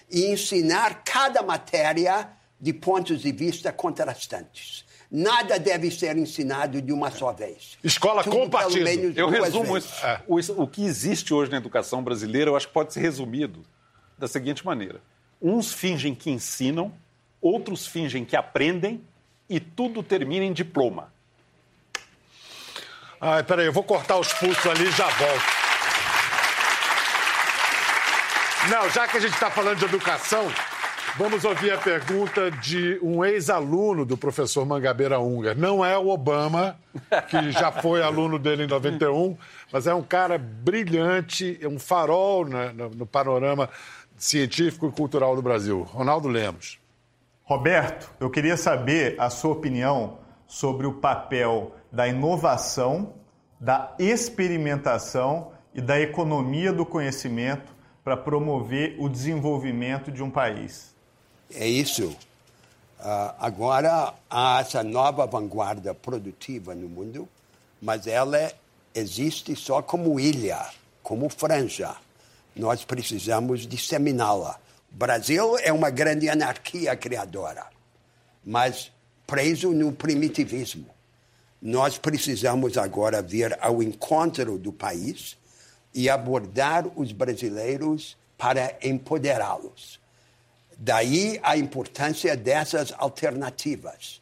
e 0.09 0.25
ensinar 0.31 1.03
cada 1.03 1.41
matéria 1.41 2.29
de 2.59 2.73
pontos 2.73 3.21
de 3.21 3.31
vista 3.31 3.71
contrastantes. 3.71 4.86
Nada 5.09 5.57
deve 5.57 5.89
ser 5.89 6.17
ensinado 6.17 6.81
de 6.81 6.91
uma 6.91 7.09
só 7.09 7.31
vez. 7.31 7.77
Escola 7.81 8.23
Tudo 8.23 8.35
compartilhada. 8.35 9.13
Eu 9.15 9.29
resumo 9.29 9.77
isso. 9.77 10.05
É. 10.05 10.21
O, 10.27 10.35
o 10.63 10.67
que 10.67 10.83
existe 10.83 11.33
hoje 11.33 11.49
na 11.49 11.57
educação 11.57 12.03
brasileira, 12.03 12.51
eu 12.51 12.57
acho 12.57 12.67
que 12.67 12.73
pode 12.73 12.93
ser 12.93 12.99
resumido 12.99 13.63
da 14.17 14.27
seguinte 14.27 14.65
maneira: 14.65 15.01
uns 15.41 15.71
fingem 15.71 16.13
que 16.13 16.29
ensinam, 16.29 16.93
outros 17.41 17.87
fingem 17.87 18.25
que 18.25 18.35
aprendem 18.35 19.01
e 19.49 19.59
tudo 19.61 20.03
termina 20.03 20.43
em 20.43 20.51
diploma. 20.51 21.13
Ai, 23.19 23.43
peraí, 23.43 23.65
eu 23.65 23.73
vou 23.73 23.83
cortar 23.83 24.17
os 24.17 24.31
pulsos 24.33 24.65
ali 24.67 24.83
e 24.83 24.91
já 24.91 25.07
volto. 25.07 25.45
Não, 28.69 28.89
já 28.89 29.07
que 29.07 29.17
a 29.17 29.19
gente 29.19 29.33
está 29.33 29.49
falando 29.49 29.79
de 29.79 29.85
educação, 29.85 30.51
vamos 31.17 31.43
ouvir 31.43 31.71
a 31.71 31.77
pergunta 31.79 32.51
de 32.51 32.99
um 33.01 33.25
ex-aluno 33.25 34.05
do 34.05 34.15
professor 34.15 34.63
Mangabeira 34.65 35.19
Unger. 35.19 35.57
Não 35.57 35.83
é 35.83 35.97
o 35.97 36.09
Obama, 36.09 36.77
que 37.27 37.51
já 37.51 37.71
foi 37.71 38.03
aluno 38.03 38.37
dele 38.37 38.65
em 38.65 38.67
91, 38.67 39.35
mas 39.71 39.87
é 39.87 39.93
um 39.95 40.03
cara 40.03 40.37
brilhante, 40.37 41.57
é 41.59 41.67
um 41.67 41.79
farol 41.79 42.45
no, 42.45 42.89
no 42.89 43.05
panorama 43.05 43.67
científico 44.15 44.87
e 44.87 44.91
cultural 44.91 45.35
do 45.35 45.41
Brasil. 45.41 45.81
Ronaldo 45.81 46.27
Lemos. 46.27 46.79
Roberto, 47.43 48.11
eu 48.19 48.29
queria 48.29 48.55
saber 48.55 49.15
a 49.17 49.29
sua 49.31 49.53
opinião 49.53 50.19
sobre 50.45 50.85
o 50.85 50.93
papel 50.93 51.75
da 51.91 52.07
inovação, 52.07 53.15
da 53.59 53.95
experimentação 53.97 55.51
e 55.73 55.81
da 55.81 55.99
economia 55.99 56.71
do 56.71 56.85
conhecimento 56.85 57.75
para 58.03 58.15
promover 58.15 58.95
o 58.99 59.09
desenvolvimento 59.09 60.11
de 60.11 60.21
um 60.21 60.29
país. 60.29 60.96
É 61.53 61.67
isso. 61.67 62.15
Uh, 62.99 63.33
agora 63.39 64.13
há 64.29 64.59
essa 64.59 64.83
nova 64.83 65.25
vanguarda 65.25 65.93
produtiva 65.93 66.73
no 66.73 66.89
mundo, 66.89 67.29
mas 67.81 68.07
ela 68.07 68.51
existe 68.93 69.55
só 69.55 69.81
como 69.81 70.19
ilha, 70.19 70.67
como 71.03 71.29
franja. 71.29 71.95
Nós 72.55 72.83
precisamos 72.83 73.67
disseminá-la. 73.67 74.59
O 74.91 74.95
Brasil 74.95 75.57
é 75.59 75.71
uma 75.71 75.91
grande 75.91 76.27
anarquia 76.27 76.95
criadora, 76.95 77.67
mas 78.43 78.91
preso 79.27 79.71
no 79.71 79.91
primitivismo. 79.91 80.87
Nós 81.61 81.97
precisamos 81.97 82.77
agora 82.77 83.21
vir 83.21 83.57
ao 83.61 83.83
encontro 83.83 84.57
do 84.57 84.73
país 84.73 85.37
e 85.93 86.09
abordar 86.09 86.85
os 86.95 87.11
brasileiros 87.11 88.17
para 88.37 88.75
empoderá-los. 88.81 89.99
Daí 90.77 91.39
a 91.41 91.57
importância 91.57 92.37
dessas 92.37 92.93
alternativas. 92.97 94.21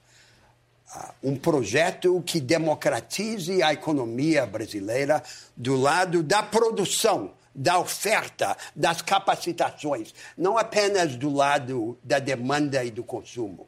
Uh, 0.96 1.32
um 1.32 1.36
projeto 1.36 2.22
que 2.26 2.40
democratize 2.40 3.62
a 3.62 3.74
economia 3.74 4.46
brasileira 4.46 5.22
do 5.58 5.76
lado 5.76 6.24
da 6.24 6.42
produção, 6.42 7.34
da 7.54 7.78
oferta, 7.80 8.56
das 8.76 9.02
capacitações, 9.02 10.14
não 10.38 10.58
apenas 10.58 11.16
do 11.16 11.34
lado 11.34 11.98
da 12.04 12.20
demanda 12.20 12.84
e 12.84 12.92
do 12.92 13.04
consumo. 13.04 13.68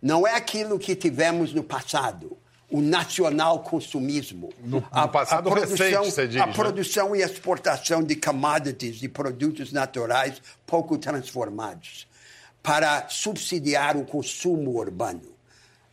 Não 0.00 0.26
é 0.26 0.34
aquilo 0.34 0.78
que 0.78 0.96
tivemos 0.96 1.52
no 1.52 1.62
passado 1.62 2.36
o 2.70 2.80
nacional 2.80 3.60
consumismo. 3.60 4.50
No, 4.62 4.80
no 4.80 5.08
passado 5.08 5.48
a, 5.48 5.52
a 5.52 5.56
produção, 5.56 6.02
recente, 6.02 6.14
você 6.14 6.28
diz, 6.28 6.40
A 6.40 6.46
né? 6.46 6.52
produção 6.52 7.16
e 7.16 7.22
exportação 7.22 8.02
de 8.02 8.14
commodities, 8.16 8.96
de 8.96 9.08
produtos 9.08 9.72
naturais 9.72 10.40
pouco 10.66 10.98
transformados, 10.98 12.06
para 12.62 13.08
subsidiar 13.08 13.96
o 13.96 14.04
consumo 14.04 14.76
urbano. 14.78 15.36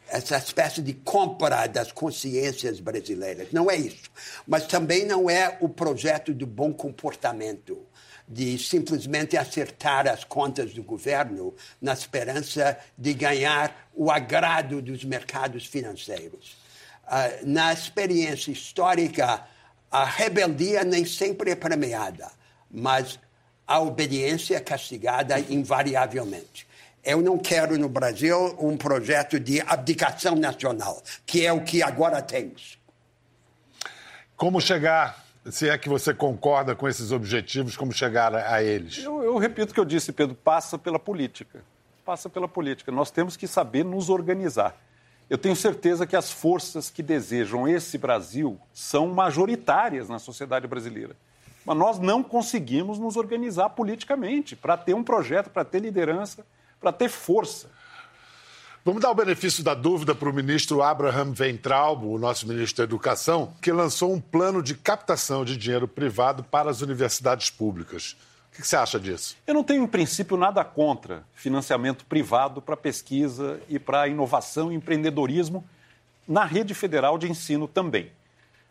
Essa 0.07 0.38
espécie 0.38 0.81
de 0.81 0.93
compra 0.93 1.65
das 1.65 1.91
consciências 1.91 2.79
brasileiras. 2.79 3.47
Não 3.51 3.71
é 3.71 3.75
isso. 3.75 4.03
Mas 4.45 4.67
também 4.67 5.03
não 5.03 5.29
é 5.29 5.57
o 5.61 5.67
projeto 5.67 6.31
do 6.31 6.45
bom 6.45 6.71
comportamento 6.71 7.79
de 8.27 8.57
simplesmente 8.57 9.38
acertar 9.38 10.07
as 10.07 10.23
contas 10.23 10.73
do 10.73 10.83
governo 10.83 11.53
na 11.81 11.93
esperança 11.93 12.77
de 12.97 13.13
ganhar 13.13 13.89
o 13.93 14.11
agrado 14.11 14.81
dos 14.81 15.03
mercados 15.03 15.65
financeiros. 15.65 16.64
Uh, 17.05 17.45
na 17.45 17.71
experiência 17.71 18.51
histórica, 18.51 19.45
a 19.91 20.03
rebeldia 20.03 20.83
nem 20.83 21.05
sempre 21.05 21.51
é 21.51 21.55
premiada, 21.55 22.29
mas 22.69 23.19
a 23.67 23.79
obediência 23.79 24.57
é 24.57 24.59
castigada 24.59 25.39
invariavelmente. 25.39 26.67
Eu 27.03 27.21
não 27.21 27.37
quero 27.37 27.77
no 27.77 27.87
Brasil 27.87 28.55
um 28.59 28.75
projeto 28.75 29.39
de 29.39 29.61
abdicação 29.61 30.35
nacional, 30.35 31.01
que 31.25 31.45
é 31.45 31.53
o 31.53 31.63
que 31.63 31.83
agora 31.83 32.21
temos. 32.21 32.79
Como 34.35 34.59
chegar, 34.59 35.23
se 35.49 35.69
é 35.69 35.77
que 35.77 35.87
você 35.87 36.13
concorda 36.13 36.75
com 36.75 36.89
esses 36.89 37.11
objetivos, 37.11 37.77
como 37.77 37.93
chegar 37.93 38.33
a, 38.33 38.55
a 38.55 38.63
eles? 38.63 39.03
Eu, 39.03 39.23
eu 39.23 39.37
repito 39.37 39.71
o 39.71 39.73
que 39.73 39.79
eu 39.79 39.85
disse, 39.85 40.11
Pedro: 40.11 40.35
passa 40.35 40.77
pela 40.77 40.99
política. 40.99 41.63
Passa 42.03 42.29
pela 42.29 42.47
política. 42.47 42.91
Nós 42.91 43.11
temos 43.11 43.37
que 43.37 43.47
saber 43.47 43.85
nos 43.85 44.09
organizar. 44.09 44.75
Eu 45.29 45.38
tenho 45.38 45.55
certeza 45.55 46.05
que 46.05 46.15
as 46.15 46.31
forças 46.31 46.89
que 46.89 47.01
desejam 47.01 47.67
esse 47.67 47.97
Brasil 47.97 48.59
são 48.73 49.07
majoritárias 49.07 50.07
na 50.07 50.19
sociedade 50.19 50.67
brasileira. 50.67 51.15
Mas 51.65 51.77
nós 51.77 51.99
não 51.99 52.21
conseguimos 52.21 52.99
nos 52.99 53.17
organizar 53.17 53.69
politicamente 53.69 54.55
para 54.55 54.77
ter 54.77 54.93
um 54.93 55.03
projeto, 55.03 55.49
para 55.49 55.65
ter 55.65 55.79
liderança, 55.79 56.45
para 56.79 56.91
ter 56.91 57.09
força. 57.09 57.71
Vamos 58.83 59.01
dar 59.01 59.09
o 59.09 59.15
benefício 59.15 59.63
da 59.63 59.73
dúvida 59.73 60.13
para 60.13 60.29
o 60.29 60.33
ministro 60.33 60.83
Abraham 60.83 61.33
Weintraub, 61.35 62.05
o 62.05 62.19
nosso 62.19 62.47
ministro 62.47 62.77
da 62.77 62.83
Educação, 62.83 63.51
que 63.59 63.71
lançou 63.71 64.13
um 64.13 64.21
plano 64.21 64.61
de 64.61 64.75
captação 64.75 65.43
de 65.43 65.57
dinheiro 65.57 65.88
privado 65.88 66.43
para 66.43 66.69
as 66.69 66.81
universidades 66.81 67.49
públicas. 67.49 68.15
O 68.57 68.61
que 68.61 68.67
você 68.67 68.77
acha 68.77 68.97
disso? 68.97 69.35
Eu 69.45 69.53
não 69.53 69.63
tenho, 69.63 69.83
em 69.83 69.87
princípio, 69.87 70.37
nada 70.37 70.63
contra 70.63 71.25
financiamento 71.33 72.05
privado 72.05 72.61
para 72.61 72.77
pesquisa 72.77 73.59
e 73.67 73.77
para 73.77 74.07
inovação 74.07 74.71
e 74.71 74.75
empreendedorismo 74.75 75.63
na 76.25 76.45
rede 76.45 76.73
federal 76.73 77.17
de 77.17 77.29
ensino 77.29 77.67
também. 77.67 78.11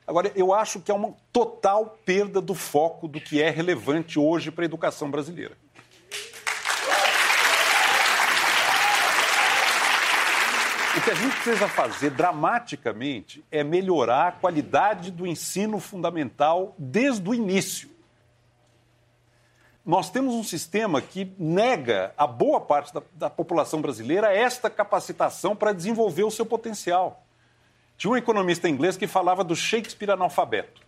Agora, 0.06 0.32
eu 0.34 0.54
acho 0.54 0.80
que 0.80 0.90
é 0.90 0.94
uma 0.94 1.14
total 1.30 1.98
perda 2.04 2.40
do 2.40 2.54
foco 2.54 3.06
do 3.06 3.20
que 3.20 3.42
é 3.42 3.50
relevante 3.50 4.18
hoje 4.18 4.50
para 4.50 4.64
a 4.64 4.66
educação 4.66 5.10
brasileira. 5.10 5.56
O 10.96 11.00
que 11.00 11.10
a 11.10 11.14
gente 11.14 11.36
precisa 11.36 11.68
fazer 11.68 12.10
dramaticamente 12.10 13.44
é 13.50 13.62
melhorar 13.62 14.28
a 14.28 14.32
qualidade 14.32 15.10
do 15.10 15.26
ensino 15.26 15.78
fundamental 15.78 16.74
desde 16.78 17.28
o 17.28 17.34
início 17.34 17.93
nós 19.84 20.08
temos 20.08 20.34
um 20.34 20.42
sistema 20.42 21.02
que 21.02 21.30
nega 21.38 22.14
a 22.16 22.26
boa 22.26 22.60
parte 22.60 22.92
da, 22.94 23.02
da 23.12 23.30
população 23.30 23.82
brasileira 23.82 24.32
esta 24.32 24.70
capacitação 24.70 25.54
para 25.54 25.72
desenvolver 25.72 26.24
o 26.24 26.30
seu 26.30 26.46
potencial. 26.46 27.22
Tinha 27.96 28.10
um 28.10 28.16
economista 28.16 28.68
inglês 28.68 28.96
que 28.96 29.06
falava 29.06 29.44
do 29.44 29.54
Shakespeare 29.54 30.10
analfabeto. 30.10 30.82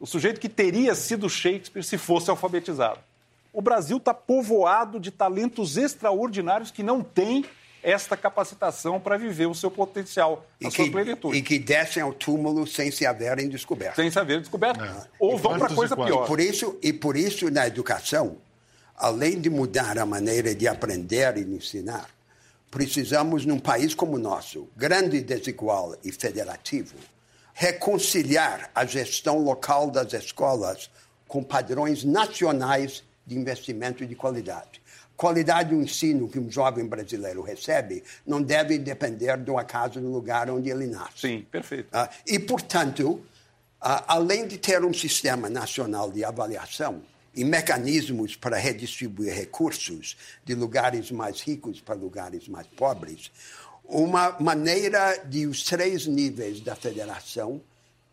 O 0.00 0.06
sujeito 0.06 0.40
que 0.40 0.48
teria 0.48 0.94
sido 0.94 1.28
Shakespeare 1.28 1.84
se 1.84 1.98
fosse 1.98 2.30
alfabetizado. 2.30 3.00
O 3.52 3.62
Brasil 3.62 3.98
está 3.98 4.12
povoado 4.12 4.98
de 4.98 5.10
talentos 5.10 5.76
extraordinários 5.76 6.70
que 6.70 6.82
não 6.82 7.02
têm 7.02 7.44
esta 7.84 8.16
capacitação 8.16 8.98
para 8.98 9.18
viver 9.18 9.46
o 9.46 9.54
seu 9.54 9.70
potencial, 9.70 10.46
a 10.64 10.68
e 10.68 10.70
sua 10.70 10.86
que, 10.86 10.90
plenitude. 10.90 11.36
E 11.36 11.42
que 11.42 11.58
descem 11.58 12.02
ao 12.02 12.14
túmulo 12.14 12.66
sem 12.66 12.90
se 12.90 13.04
haverem 13.04 13.48
descoberto. 13.48 13.96
Sem 13.96 14.10
se 14.10 14.18
haverem 14.18 14.40
descoberto. 14.40 14.82
É. 14.82 15.06
Ou 15.18 15.36
e 15.36 15.40
vão 15.40 15.58
para 15.58 15.74
coisa 15.74 15.94
pior. 15.94 16.24
E 16.24 16.26
por, 16.26 16.40
isso, 16.40 16.78
e 16.82 16.92
por 16.92 17.14
isso, 17.16 17.50
na 17.50 17.66
educação, 17.66 18.38
além 18.96 19.38
de 19.38 19.50
mudar 19.50 19.98
a 19.98 20.06
maneira 20.06 20.54
de 20.54 20.66
aprender 20.66 21.36
e 21.36 21.44
de 21.44 21.52
ensinar, 21.52 22.08
precisamos, 22.70 23.44
num 23.44 23.58
país 23.58 23.94
como 23.94 24.16
o 24.16 24.18
nosso, 24.18 24.66
grande, 24.74 25.20
desigual 25.20 25.94
e 26.02 26.10
federativo, 26.10 26.96
reconciliar 27.52 28.70
a 28.74 28.86
gestão 28.86 29.38
local 29.38 29.90
das 29.90 30.12
escolas 30.14 30.90
com 31.28 31.42
padrões 31.42 32.02
nacionais 32.02 33.04
de 33.26 33.36
investimento 33.36 34.04
de 34.06 34.14
qualidade 34.14 34.83
qualidade 35.16 35.74
do 35.74 35.80
ensino 35.80 36.28
que 36.28 36.38
um 36.38 36.50
jovem 36.50 36.86
brasileiro 36.86 37.42
recebe 37.42 38.02
não 38.26 38.42
deve 38.42 38.78
depender 38.78 39.36
do 39.36 39.56
acaso 39.58 40.00
do 40.00 40.10
lugar 40.10 40.50
onde 40.50 40.70
ele 40.70 40.86
nasce. 40.86 41.20
Sim, 41.20 41.46
perfeito. 41.50 41.88
Uh, 41.96 42.08
e, 42.26 42.38
portanto, 42.38 43.10
uh, 43.10 43.20
além 43.80 44.46
de 44.46 44.58
ter 44.58 44.84
um 44.84 44.92
sistema 44.92 45.48
nacional 45.48 46.10
de 46.10 46.24
avaliação 46.24 47.02
e 47.34 47.44
mecanismos 47.44 48.36
para 48.36 48.56
redistribuir 48.56 49.34
recursos 49.34 50.16
de 50.44 50.54
lugares 50.54 51.10
mais 51.10 51.40
ricos 51.40 51.80
para 51.80 51.94
lugares 51.94 52.48
mais 52.48 52.66
pobres, 52.66 53.30
uma 53.84 54.36
maneira 54.40 55.18
de 55.24 55.46
os 55.46 55.62
três 55.62 56.06
níveis 56.06 56.60
da 56.60 56.74
federação 56.74 57.60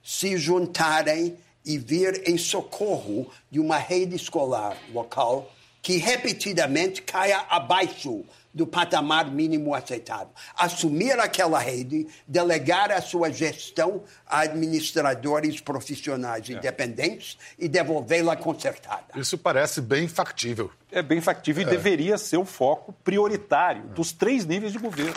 se 0.03 0.37
juntarem 0.37 1.37
e 1.63 1.77
vir 1.77 2.27
em 2.27 2.37
socorro 2.37 3.31
de 3.49 3.59
uma 3.59 3.77
rede 3.77 4.15
escolar 4.15 4.75
local 4.91 5.51
que 5.81 5.97
repetidamente 5.97 7.01
caia 7.01 7.45
abaixo 7.49 8.23
do 8.53 8.67
patamar 8.67 9.31
mínimo 9.31 9.73
aceitável. 9.73 10.29
Assumir 10.55 11.17
aquela 11.19 11.57
rede, 11.59 12.07
delegar 12.27 12.91
a 12.91 13.01
sua 13.01 13.31
gestão 13.31 14.03
a 14.27 14.41
administradores 14.41 15.61
profissionais 15.61 16.49
é. 16.49 16.53
independentes 16.53 17.37
e 17.57 17.67
devolvê-la 17.67 18.35
consertada. 18.35 19.05
Isso 19.15 19.37
parece 19.37 19.81
bem 19.81 20.07
factível. 20.07 20.69
É 20.91 21.01
bem 21.01 21.21
factível 21.21 21.63
é. 21.63 21.67
e 21.67 21.69
deveria 21.69 22.17
ser 22.17 22.37
o 22.37 22.45
foco 22.45 22.93
prioritário 23.03 23.83
dos 23.87 24.11
três 24.11 24.45
níveis 24.45 24.73
de 24.73 24.79
governo. 24.79 25.15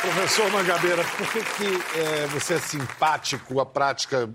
Professor 0.00 0.50
Mangabeira, 0.52 1.04
por 1.04 1.32
que, 1.32 1.40
que 1.40 1.98
é, 1.98 2.26
você 2.28 2.54
é 2.54 2.58
simpático 2.60 3.60
à 3.60 3.66
prática 3.66 4.30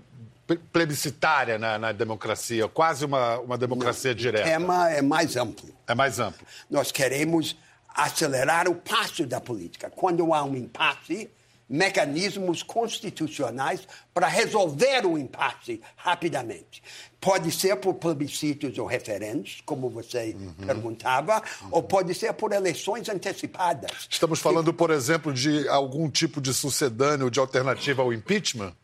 plebiscitária 0.72 1.58
na, 1.58 1.78
na, 1.78 1.92
democracia, 1.92 2.68
quase 2.68 3.04
uma, 3.04 3.38
uma 3.38 3.58
democracia 3.58 4.10
Não, 4.10 4.16
direta? 4.16 4.46
O 4.46 4.50
tema 4.50 4.90
é 4.90 5.00
mais 5.00 5.36
amplo. 5.36 5.74
É 5.86 5.94
mais 5.94 6.18
amplo. 6.18 6.46
Nós 6.70 6.92
queremos 6.92 7.56
acelerar 7.88 8.68
o 8.68 8.74
passo 8.74 9.26
da 9.26 9.40
política. 9.40 9.90
Quando 9.90 10.34
há 10.34 10.42
um 10.44 10.54
impasse, 10.56 11.30
mecanismos 11.68 12.62
constitucionais 12.62 13.86
para 14.12 14.28
resolver 14.28 15.06
o 15.06 15.16
impasse 15.16 15.80
rapidamente. 15.96 16.82
Pode 17.20 17.50
ser 17.50 17.76
por 17.76 17.94
plebiscitos 17.94 18.76
ou 18.78 18.86
referendos, 18.86 19.62
como 19.64 19.88
você 19.88 20.36
uhum. 20.38 20.66
perguntava, 20.66 21.42
uhum. 21.62 21.68
ou 21.70 21.82
pode 21.82 22.14
ser 22.14 22.34
por 22.34 22.52
eleições 22.52 23.08
antecipadas. 23.08 23.90
Estamos 24.10 24.40
falando, 24.40 24.74
por 24.74 24.90
exemplo, 24.90 25.32
de 25.32 25.66
algum 25.68 26.10
tipo 26.10 26.40
de 26.40 26.52
sucedâneo, 26.52 27.30
de 27.30 27.40
alternativa 27.40 28.02
ao 28.02 28.12
impeachment? 28.12 28.74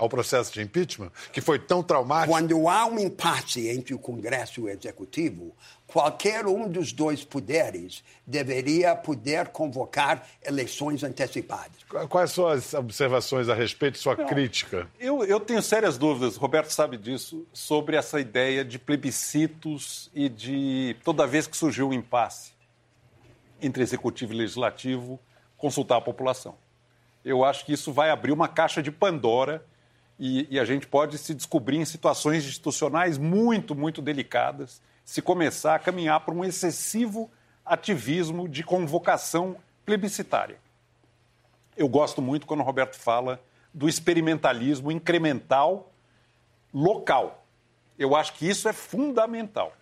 Ao 0.00 0.08
processo 0.08 0.50
de 0.50 0.62
impeachment, 0.62 1.12
que 1.30 1.42
foi 1.42 1.58
tão 1.58 1.82
traumático? 1.82 2.32
Quando 2.32 2.66
há 2.70 2.86
um 2.86 2.98
impasse 2.98 3.68
entre 3.68 3.92
o 3.92 3.98
Congresso 3.98 4.60
e 4.60 4.62
o 4.64 4.68
Executivo, 4.70 5.54
qualquer 5.86 6.46
um 6.46 6.66
dos 6.66 6.90
dois 6.90 7.22
poderes 7.22 8.02
deveria 8.26 8.96
poder 8.96 9.48
convocar 9.48 10.26
eleições 10.42 11.04
antecipadas. 11.04 11.84
Quais 12.08 12.30
são 12.30 12.46
as 12.46 12.72
observações 12.72 13.50
a 13.50 13.54
respeito, 13.54 13.98
sua 13.98 14.16
Não, 14.16 14.26
crítica? 14.26 14.88
Eu, 14.98 15.22
eu 15.22 15.38
tenho 15.38 15.60
sérias 15.60 15.98
dúvidas, 15.98 16.36
Roberto 16.36 16.70
sabe 16.70 16.96
disso, 16.96 17.46
sobre 17.52 17.94
essa 17.94 18.18
ideia 18.18 18.64
de 18.64 18.78
plebiscitos 18.78 20.10
e 20.14 20.30
de 20.30 20.96
toda 21.04 21.26
vez 21.26 21.46
que 21.46 21.56
surgiu 21.56 21.90
um 21.90 21.92
impasse 21.92 22.52
entre 23.60 23.82
executivo 23.82 24.32
e 24.32 24.36
legislativo, 24.36 25.20
consultar 25.58 25.98
a 25.98 26.00
população. 26.00 26.56
Eu 27.22 27.44
acho 27.44 27.66
que 27.66 27.74
isso 27.74 27.92
vai 27.92 28.08
abrir 28.08 28.32
uma 28.32 28.48
caixa 28.48 28.82
de 28.82 28.90
Pandora 28.90 29.62
e, 30.22 30.46
e, 30.50 30.60
a 30.60 30.66
gente 30.66 30.86
pode 30.86 31.16
se 31.16 31.32
descobrir 31.32 31.78
em 31.78 31.84
situações 31.86 32.44
institucionais 32.44 33.16
muito, 33.16 33.74
muito 33.74 34.02
delicadas 34.02 34.82
se 35.02 35.22
começar 35.22 35.74
a 35.74 35.78
caminhar 35.78 36.20
para 36.20 36.34
um 36.34 36.44
excessivo 36.44 37.30
ativismo 37.64 38.46
de 38.46 38.62
convocação 38.62 39.56
plebiscitária. 39.84 40.58
Eu 41.74 41.88
gosto 41.88 42.20
muito 42.20 42.46
quando 42.46 42.60
o 42.60 42.62
Roberto 42.62 42.96
fala 42.96 43.40
do 43.72 43.88
experimentalismo 43.88 44.92
incremental 44.92 45.90
local. 46.72 47.46
Eu 47.98 48.14
acho 48.14 48.34
que 48.34 48.46
isso 48.46 48.68
é 48.68 48.74
fundamental. 48.74 49.74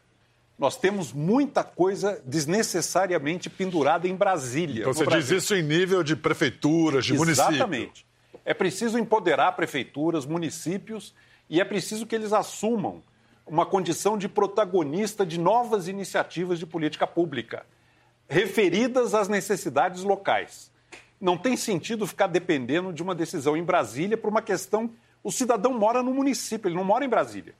Nós 0.57 0.77
temos 0.77 1.13
muita 1.13 1.65
coisa 1.65 2.23
desnecessariamente 2.25 3.51
pendurada 3.51 4.07
em 4.07 4.15
Brasília. 4.15 4.83
Então 4.83 4.95
você 4.95 5.05
Brasil. 5.05 5.37
diz 5.37 5.45
isso 5.45 5.55
em 5.55 5.63
nível 5.63 6.05
de 6.05 6.15
prefeituras, 6.15 7.05
de 7.05 7.15
municípios. 7.15 7.57
Exatamente. 7.57 8.08
É 8.49 8.55
preciso 8.55 8.99
empoderar 8.99 9.53
prefeituras, 9.53 10.25
municípios 10.25 11.15
e 11.51 11.61
é 11.61 11.65
preciso 11.67 12.07
que 12.07 12.15
eles 12.15 12.33
assumam 12.33 13.03
uma 13.47 13.67
condição 13.67 14.17
de 14.17 14.27
protagonista 14.27 15.27
de 15.27 15.39
novas 15.39 15.87
iniciativas 15.87 16.59
de 16.59 16.65
política 16.65 17.07
pública, 17.07 17.67
referidas 18.27 19.15
às 19.15 19.29
necessidades 19.29 20.03
locais. 20.03 20.73
Não 21.21 21.37
tem 21.37 21.59
sentido 21.59 22.07
ficar 22.07 22.27
dependendo 22.27 22.91
de 22.91 23.03
uma 23.03 23.15
decisão 23.15 23.55
em 23.55 23.63
Brasília 23.63 24.17
por 24.17 24.31
uma 24.31 24.41
questão. 24.41 24.91
O 25.23 25.31
cidadão 25.31 25.75
mora 25.75 26.03
no 26.03 26.15
município, 26.15 26.71
ele 26.71 26.77
não 26.77 26.85
mora 26.85 27.05
em 27.05 27.09
Brasília. 27.09 27.55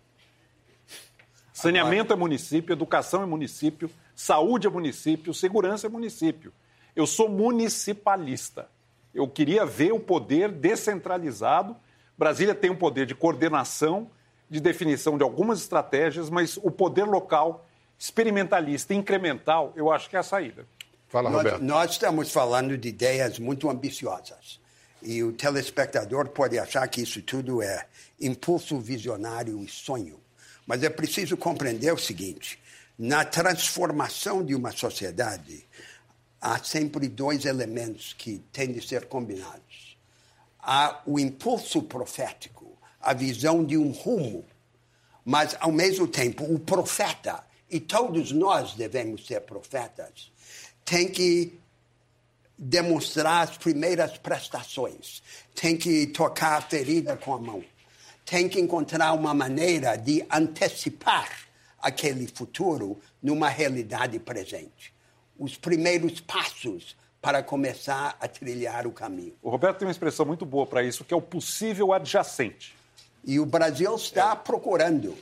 Saneamento 1.53 2.15
é 2.15 2.17
município, 2.17 2.73
educação 2.73 3.23
é 3.23 3.27
município, 3.27 3.91
saúde 4.17 4.67
é 4.67 4.71
município, 4.71 5.35
segurança 5.35 5.87
é 5.87 5.91
município. 5.91 6.51
Eu 6.97 7.07
sou 7.07 7.29
municipalista. 7.29 8.71
Eu 9.19 9.27
queria 9.27 9.67
ver 9.67 9.93
o 9.93 9.99
poder 9.99 10.49
descentralizado. 10.53 11.77
Brasília 12.17 12.55
tem 12.55 12.71
um 12.71 12.77
poder 12.77 13.05
de 13.05 13.17
coordenação, 13.17 14.09
de 14.49 14.61
definição 14.61 15.19
de 15.19 15.25
algumas 15.25 15.61
estratégias, 15.61 16.31
mas 16.31 16.57
o 16.57 16.71
poder 16.71 17.05
local, 17.05 17.67
experimentalista, 17.99 18.95
incremental, 18.95 19.73
eu 19.75 19.91
acho 19.91 20.09
que 20.09 20.15
é 20.15 20.21
a 20.21 20.23
saída. 20.23 20.65
Fala, 21.09 21.31
Roberto. 21.31 21.59
Nós, 21.59 21.69
nós 21.69 21.91
estamos 21.91 22.31
falando 22.31 22.79
de 22.79 22.89
ideias 22.89 23.41
muito 23.41 23.69
ambiciosas. 23.69 24.61
E 25.03 25.21
o 25.25 25.33
telespectador 25.33 26.29
pode 26.29 26.57
achar 26.57 26.87
que 26.87 27.01
isso 27.01 27.21
tudo 27.21 27.61
é 27.61 27.87
impulso 28.21 28.79
visionário 28.79 29.61
e 29.65 29.69
sonho. 29.69 30.21
Mas 30.65 30.85
é 30.85 30.91
preciso 30.91 31.37
compreender 31.37 31.93
o 31.93 31.99
seguinte: 31.99 32.57
na 32.97 33.25
transformação 33.25 34.45
de 34.45 34.55
uma 34.55 34.71
sociedade, 34.71 35.67
há 36.41 36.63
sempre 36.63 37.09
dois 37.09 37.45
elementos 37.45 38.13
que 38.13 38.39
têm 38.53 38.73
de 38.73 38.87
ser 38.87 39.07
combinados. 39.07 39.97
Há 40.61 41.03
o 41.07 41.19
impulso 41.19 41.83
profético, 41.83 42.77
a 43.01 43.13
visão 43.13 43.65
de 43.65 43.77
um 43.77 43.91
rumo, 43.91 44.45
mas, 45.25 45.57
ao 45.61 45.73
mesmo 45.73 46.07
tempo, 46.07 46.45
o 46.45 46.59
profeta, 46.59 47.45
e 47.71 47.79
todos 47.81 48.33
nós 48.33 48.75
devemos 48.75 49.27
ser 49.27 49.43
profetas, 49.43 50.33
tem 50.85 51.09
que 51.09 51.59
demonstrar 52.57 53.49
as 53.49 53.57
primeiras 53.57 54.17
prestações, 54.19 55.23
tem 55.55 55.77
que 55.77 56.07
tocar 56.09 56.59
a 56.59 56.63
ferida 56.63 57.17
com 57.17 57.35
a 57.35 57.39
mão, 57.39 57.63
tem 58.25 58.49
que 58.49 58.59
encontrar 58.59 59.13
uma 59.13 59.35
maneira 59.35 59.97
de 59.97 60.25
antecipar 60.31 61.31
aquele 61.81 62.27
futuro 62.27 62.99
numa 63.23 63.49
realidade 63.49 64.19
presente 64.19 64.93
os 65.39 65.57
primeiros 65.57 66.21
passos 66.21 66.97
para 67.21 67.43
começar 67.43 68.17
a 68.21 68.29
trilhar 68.29 68.87
o 68.87 68.93
caminho. 68.93 69.35
O 69.43 69.51
Roberto 69.51 69.79
tem 69.79 69.87
uma 69.87 69.93
expressão 69.93 70.25
muito 70.25 70.47
boa 70.47 70.67
para 70.67 70.83
isso, 70.83 71.05
que 71.05 71.13
é 71.13 71.17
o 71.17 71.23
possível 71.23 71.93
adjacente. 71.93 72.75
E 73.25 73.41
o 73.41 73.47
Brasil 73.47 73.95
está 73.95 74.33
é. 74.33 74.37
procurando. 74.37 75.15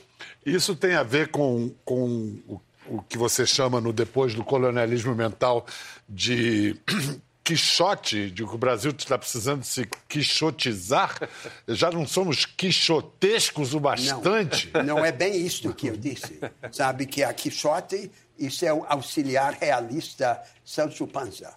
Isso 0.45 0.75
tem 0.75 0.95
a 0.95 1.03
ver 1.03 1.29
com, 1.29 1.71
com 1.83 2.37
o, 2.47 2.61
o 2.87 3.01
que 3.01 3.17
você 3.17 3.45
chama, 3.45 3.81
no 3.81 3.91
depois 3.91 4.33
do 4.33 4.43
colonialismo 4.43 5.15
mental, 5.15 5.65
de 6.07 6.79
quixote, 7.43 8.29
de 8.29 8.45
que 8.45 8.55
o 8.55 8.57
Brasil 8.57 8.93
está 8.95 9.17
precisando 9.17 9.63
se 9.63 9.87
quixotizar, 10.07 11.29
já 11.67 11.89
não 11.89 12.05
somos 12.05 12.45
quixotescos 12.45 13.73
o 13.73 13.79
bastante? 13.79 14.69
Não, 14.73 14.83
não 14.83 15.05
é 15.05 15.11
bem 15.11 15.35
isso 15.45 15.73
que 15.73 15.87
eu 15.87 15.97
disse. 15.97 16.39
Sabe 16.71 17.05
que 17.05 17.23
a 17.23 17.33
quixote 17.33 18.11
isso 18.37 18.65
é 18.65 18.73
o 18.73 18.85
auxiliar 18.87 19.53
realista 19.53 20.41
Sancho 20.63 21.07
Panza. 21.07 21.53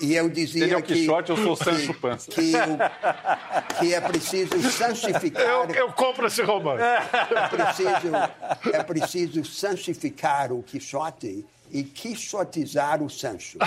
E 0.00 0.14
eu 0.14 0.28
dizia 0.28 0.64
Ele 0.64 0.74
é 0.74 0.76
o 0.76 0.82
que... 0.82 0.94
Quixote, 0.94 1.30
eu 1.30 1.36
sou 1.36 1.56
Sancho 1.56 1.94
Panza. 1.94 2.30
Que, 2.30 2.52
que, 2.52 3.78
que, 3.78 3.94
é 3.94 4.00
preciso 4.00 4.70
santificar... 4.70 5.42
Eu, 5.42 5.70
eu 5.70 5.92
compro 5.92 6.26
esse 6.26 6.42
romance. 6.42 6.82
É 6.82 7.48
preciso, 7.48 8.72
é 8.72 8.82
preciso 8.82 9.44
santificar 9.44 10.52
o 10.52 10.62
Quixote 10.62 11.46
e 11.70 11.82
quixotizar 11.84 13.02
o 13.02 13.10
Sancho. 13.10 13.58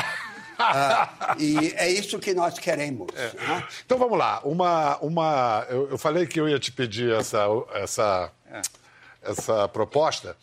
Ah, 0.60 1.36
e 1.38 1.74
é 1.76 1.90
isso 1.92 2.18
que 2.18 2.34
nós 2.34 2.58
queremos. 2.58 3.08
É. 3.16 3.32
Né? 3.34 3.68
Então 3.86 3.98
vamos 3.98 4.18
lá. 4.18 4.42
Uma, 4.44 4.98
uma, 4.98 5.66
eu, 5.70 5.92
eu, 5.92 5.98
falei 5.98 6.26
que 6.26 6.40
eu 6.40 6.50
ia 6.50 6.58
te 6.58 6.72
pedir 6.72 7.14
essa, 7.14 7.46
essa, 7.74 8.32
é. 8.52 8.62
essa 9.22 9.68
proposta 9.68 10.36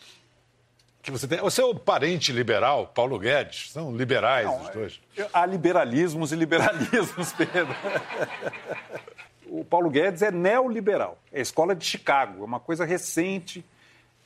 que 1.05 1.11
você 1.11 1.27
tem. 1.27 1.39
O 1.41 1.49
seu 1.49 1.73
parente 1.75 2.31
liberal, 2.31 2.87
Paulo 2.87 3.17
Guedes, 3.19 3.71
são 3.71 3.95
liberais 3.95 4.47
Não, 4.47 4.61
os 4.63 4.69
dois. 4.69 5.01
Há 5.31 5.45
liberalismos 5.45 6.31
e 6.31 6.35
liberalismos, 6.35 7.31
Pedro. 7.37 7.75
o 9.47 9.63
Paulo 9.63 9.89
Guedes 9.89 10.21
é 10.21 10.31
neoliberal, 10.31 11.17
é 11.31 11.39
a 11.39 11.41
escola 11.41 11.75
de 11.75 11.85
Chicago, 11.85 12.41
é 12.41 12.45
uma 12.45 12.59
coisa 12.59 12.83
recente, 12.83 13.63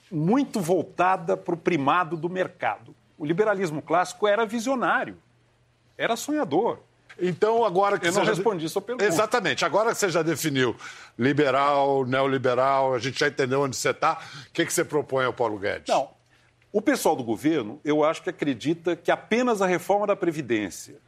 muito 0.09 0.59
voltada 0.59 1.35
para 1.37 1.53
o 1.53 1.57
primado 1.57 2.15
do 2.17 2.29
mercado. 2.29 2.95
O 3.17 3.25
liberalismo 3.25 3.81
clássico 3.81 4.27
era 4.27 4.45
visionário, 4.45 5.17
era 5.97 6.15
sonhador. 6.15 6.79
Então, 7.21 7.65
agora 7.65 7.99
que 7.99 8.07
Eu 8.07 8.13
você 8.13 8.19
não 8.19 8.25
já... 8.25 8.31
respondi 8.31 8.69
sua 8.69 8.81
pergunta. 8.81 9.03
Exatamente. 9.05 9.65
Agora 9.65 9.89
que 9.91 9.97
você 9.97 10.09
já 10.09 10.21
definiu 10.21 10.73
liberal, 11.17 12.05
neoliberal, 12.05 12.93
a 12.93 12.99
gente 12.99 13.19
já 13.19 13.27
entendeu 13.27 13.61
onde 13.61 13.75
você 13.75 13.89
está, 13.89 14.13
o 14.47 14.51
que, 14.53 14.65
que 14.65 14.71
você 14.71 14.85
propõe 14.85 15.25
ao 15.25 15.33
Paulo 15.33 15.57
Guedes? 15.59 15.89
Não, 15.93 16.09
o 16.71 16.81
pessoal 16.81 17.15
do 17.15 17.23
governo, 17.23 17.79
eu 17.83 18.03
acho 18.03 18.21
que 18.21 18.29
acredita 18.29 18.95
que 18.95 19.11
apenas 19.11 19.61
a 19.61 19.67
reforma 19.67 20.05
da 20.05 20.15
Previdência, 20.15 20.99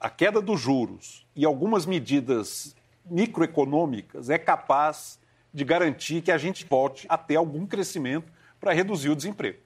a 0.00 0.10
queda 0.10 0.40
dos 0.40 0.60
juros 0.60 1.26
e 1.36 1.44
algumas 1.44 1.86
medidas 1.86 2.74
microeconômicas 3.04 4.28
é 4.28 4.38
capaz 4.38 5.18
de 5.52 5.64
garantir 5.64 6.20
que 6.20 6.32
a 6.32 6.38
gente 6.38 6.66
volte 6.68 7.06
a 7.08 7.16
ter 7.16 7.36
algum 7.36 7.66
crescimento 7.66 8.30
para 8.60 8.72
reduzir 8.72 9.08
o 9.08 9.16
desemprego. 9.16 9.58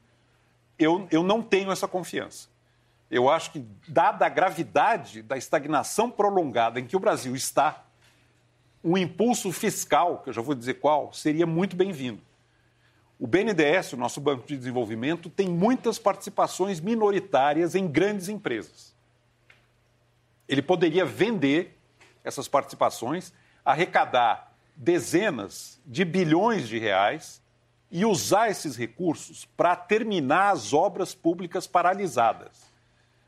Eu, 0.79 1.07
eu 1.11 1.23
não 1.23 1.43
tenho 1.43 1.71
essa 1.73 1.89
confiança. 1.89 2.49
Eu 3.11 3.29
acho 3.29 3.53
que, 3.53 3.65
dada 3.89 4.25
a 4.25 4.29
gravidade 4.29 5.23
da 5.23 5.37
estagnação 5.37 6.11
prolongada 6.11 6.81
em 6.81 6.87
que 6.87 6.97
o 6.97 7.01
Brasil 7.01 7.35
está, 7.35 7.85
um 8.83 8.97
impulso 8.97 9.53
fiscal, 9.53 10.19
que 10.19 10.31
eu 10.31 10.33
já 10.33 10.41
vou 10.43 10.55
dizer 10.55 10.75
qual, 10.75 11.13
seria 11.13 11.47
muito 11.47 11.77
bem-vindo. 11.77 12.21
O 13.23 13.27
BNDES, 13.29 13.93
o 13.93 13.97
nosso 13.97 14.21
Banco 14.21 14.45
de 14.45 14.57
Desenvolvimento, 14.57 15.31
tem 15.31 15.49
muitas 15.49 15.97
participações 15.97 16.81
minoritárias 16.81 17.77
em 17.77 17.87
grandes 17.87 18.29
empresas. 18.29 18.97
Ele 20.49 20.61
poderia 20.61 21.05
vender 21.05 21.79
essas 22.25 22.49
participações, 22.49 23.33
arrecadar 23.65 24.53
dezenas 24.75 25.81
de 25.87 26.05
bilhões 26.05 26.67
de 26.67 26.81
reais 26.81 27.41
e 27.93 28.05
usar 28.05 28.51
esses 28.51 28.75
recursos 28.75 29.45
para 29.57 29.77
terminar 29.77 30.51
as 30.51 30.73
obras 30.73 31.15
públicas 31.15 31.65
paralisadas. 31.65 32.73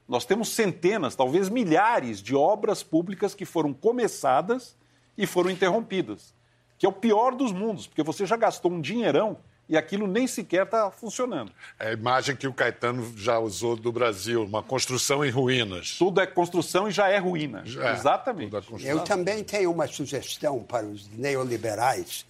Nós 0.09 0.25
temos 0.25 0.49
centenas, 0.49 1.15
talvez 1.15 1.49
milhares 1.49 2.21
de 2.21 2.35
obras 2.35 2.83
públicas 2.83 3.33
que 3.33 3.45
foram 3.45 3.73
começadas 3.73 4.77
e 5.17 5.25
foram 5.25 5.51
interrompidas, 5.51 6.35
que 6.77 6.85
é 6.85 6.89
o 6.89 6.93
pior 6.93 7.37
dos 7.37 7.53
mundos, 7.53 7.87
porque 7.87 8.03
você 8.03 8.27
já 8.27 8.37
gastou 8.37 8.73
um 8.73 8.81
dinheirão 8.81 9.39
e 9.69 9.77
aquilo 9.77 10.07
nem 10.07 10.27
sequer 10.27 10.65
está 10.65 10.91
funcionando. 10.91 11.51
É 11.79 11.89
a 11.89 11.93
imagem 11.93 12.37
que 12.37 12.47
o 12.47 12.53
Caetano 12.53 13.17
já 13.17 13.39
usou 13.39 13.77
do 13.77 13.91
Brasil, 13.91 14.45
uma 14.45 14.63
construção 14.63 15.25
em 15.25 15.31
ruínas. 15.31 15.97
Tudo 15.99 16.21
é 16.21 16.27
construção 16.27 16.89
e 16.89 16.91
já 16.91 17.09
é 17.09 17.19
ruína. 17.19 17.65
É, 17.67 17.93
Exatamente. 17.93 18.55
é 18.55 18.93
Eu 18.93 19.01
também 19.01 19.43
tenho 19.43 19.71
uma 19.71 19.87
sugestão 19.87 20.63
para 20.63 20.87
os 20.87 21.09
neoliberais 21.09 22.27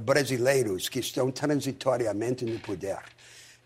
brasileiros 0.00 0.88
que 0.88 1.00
estão 1.00 1.30
transitoriamente 1.30 2.44
no 2.44 2.58
poder, 2.60 2.98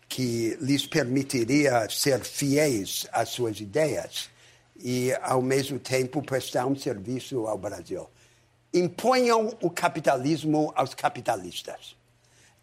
que 0.09 0.57
lhes 0.59 0.85
permitiria 0.85 1.87
ser 1.89 2.19
fiéis 2.19 3.07
às 3.11 3.29
suas 3.29 3.59
ideias 3.59 4.29
e, 4.77 5.13
ao 5.21 5.41
mesmo 5.41 5.79
tempo, 5.79 6.21
prestar 6.21 6.65
um 6.65 6.75
serviço 6.75 7.47
ao 7.47 7.57
Brasil. 7.57 8.09
Imponham 8.73 9.57
o 9.61 9.69
capitalismo 9.69 10.73
aos 10.75 10.93
capitalistas 10.93 11.95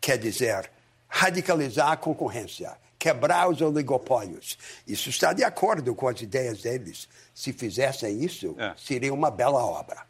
quer 0.02 0.18
dizer 0.18 0.68
radicalizar 1.08 1.92
a 1.92 1.96
concorrência, 1.96 2.72
quebrar 2.98 3.48
os 3.48 3.60
oligopólios. 3.60 4.58
Isso 4.86 5.10
está 5.10 5.32
de 5.32 5.44
acordo 5.44 5.94
com 5.94 6.08
as 6.08 6.20
ideias 6.20 6.62
deles. 6.62 7.08
Se 7.34 7.52
fizessem 7.52 8.24
isso, 8.24 8.54
é. 8.58 8.72
seria 8.76 9.12
uma 9.12 9.30
bela 9.30 9.64
obra. 9.64 10.02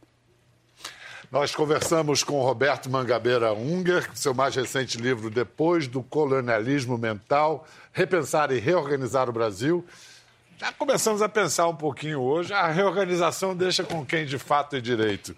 Nós 1.30 1.54
conversamos 1.54 2.22
com 2.22 2.40
Roberto 2.42 2.90
Mangabeira 2.90 3.52
Unger, 3.52 4.10
seu 4.14 4.34
mais 4.34 4.54
recente 4.54 4.98
livro 4.98 5.30
Depois 5.30 5.88
do 5.88 6.02
Colonialismo 6.02 6.96
Mental, 6.96 7.66
Repensar 7.92 8.52
e 8.52 8.58
Reorganizar 8.58 9.28
o 9.28 9.32
Brasil. 9.32 9.84
Já 10.58 10.70
começamos 10.72 11.22
a 11.22 11.28
pensar 11.28 11.66
um 11.66 11.74
pouquinho 11.74 12.20
hoje, 12.20 12.52
a 12.52 12.68
reorganização 12.68 13.56
deixa 13.56 13.82
com 13.82 14.06
quem 14.06 14.24
de 14.24 14.38
fato 14.38 14.76
é 14.76 14.80
direito. 14.80 15.34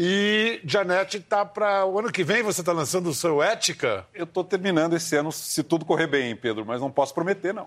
E 0.00 0.60
Janete 0.64 1.16
está 1.16 1.44
para 1.44 1.84
o 1.84 1.98
ano 1.98 2.12
que 2.12 2.22
vem, 2.22 2.40
você 2.40 2.60
está 2.60 2.70
lançando 2.70 3.10
o 3.10 3.14
seu 3.14 3.42
Ética? 3.42 4.06
Eu 4.14 4.22
estou 4.22 4.44
terminando 4.44 4.94
esse 4.94 5.16
ano, 5.16 5.32
se 5.32 5.60
tudo 5.64 5.84
correr 5.84 6.06
bem, 6.06 6.36
Pedro, 6.36 6.64
mas 6.64 6.80
não 6.80 6.88
posso 6.88 7.12
prometer, 7.12 7.52
não. 7.52 7.66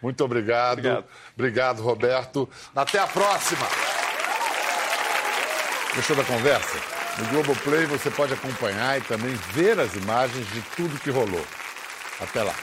Muito 0.00 0.24
obrigado. 0.24 0.78
Obrigado, 0.78 1.04
obrigado 1.34 1.82
Roberto. 1.82 2.48
Até 2.74 2.98
a 2.98 3.06
próxima. 3.06 3.66
Gostou 5.94 6.16
da 6.16 6.24
conversa? 6.24 6.78
No 7.18 7.26
Globoplay 7.26 7.84
você 7.84 8.10
pode 8.10 8.32
acompanhar 8.32 8.96
e 8.96 9.02
também 9.02 9.34
ver 9.52 9.78
as 9.78 9.94
imagens 9.94 10.46
de 10.52 10.62
tudo 10.74 10.98
que 10.98 11.10
rolou. 11.10 11.44
Até 12.18 12.42
lá. 12.42 12.54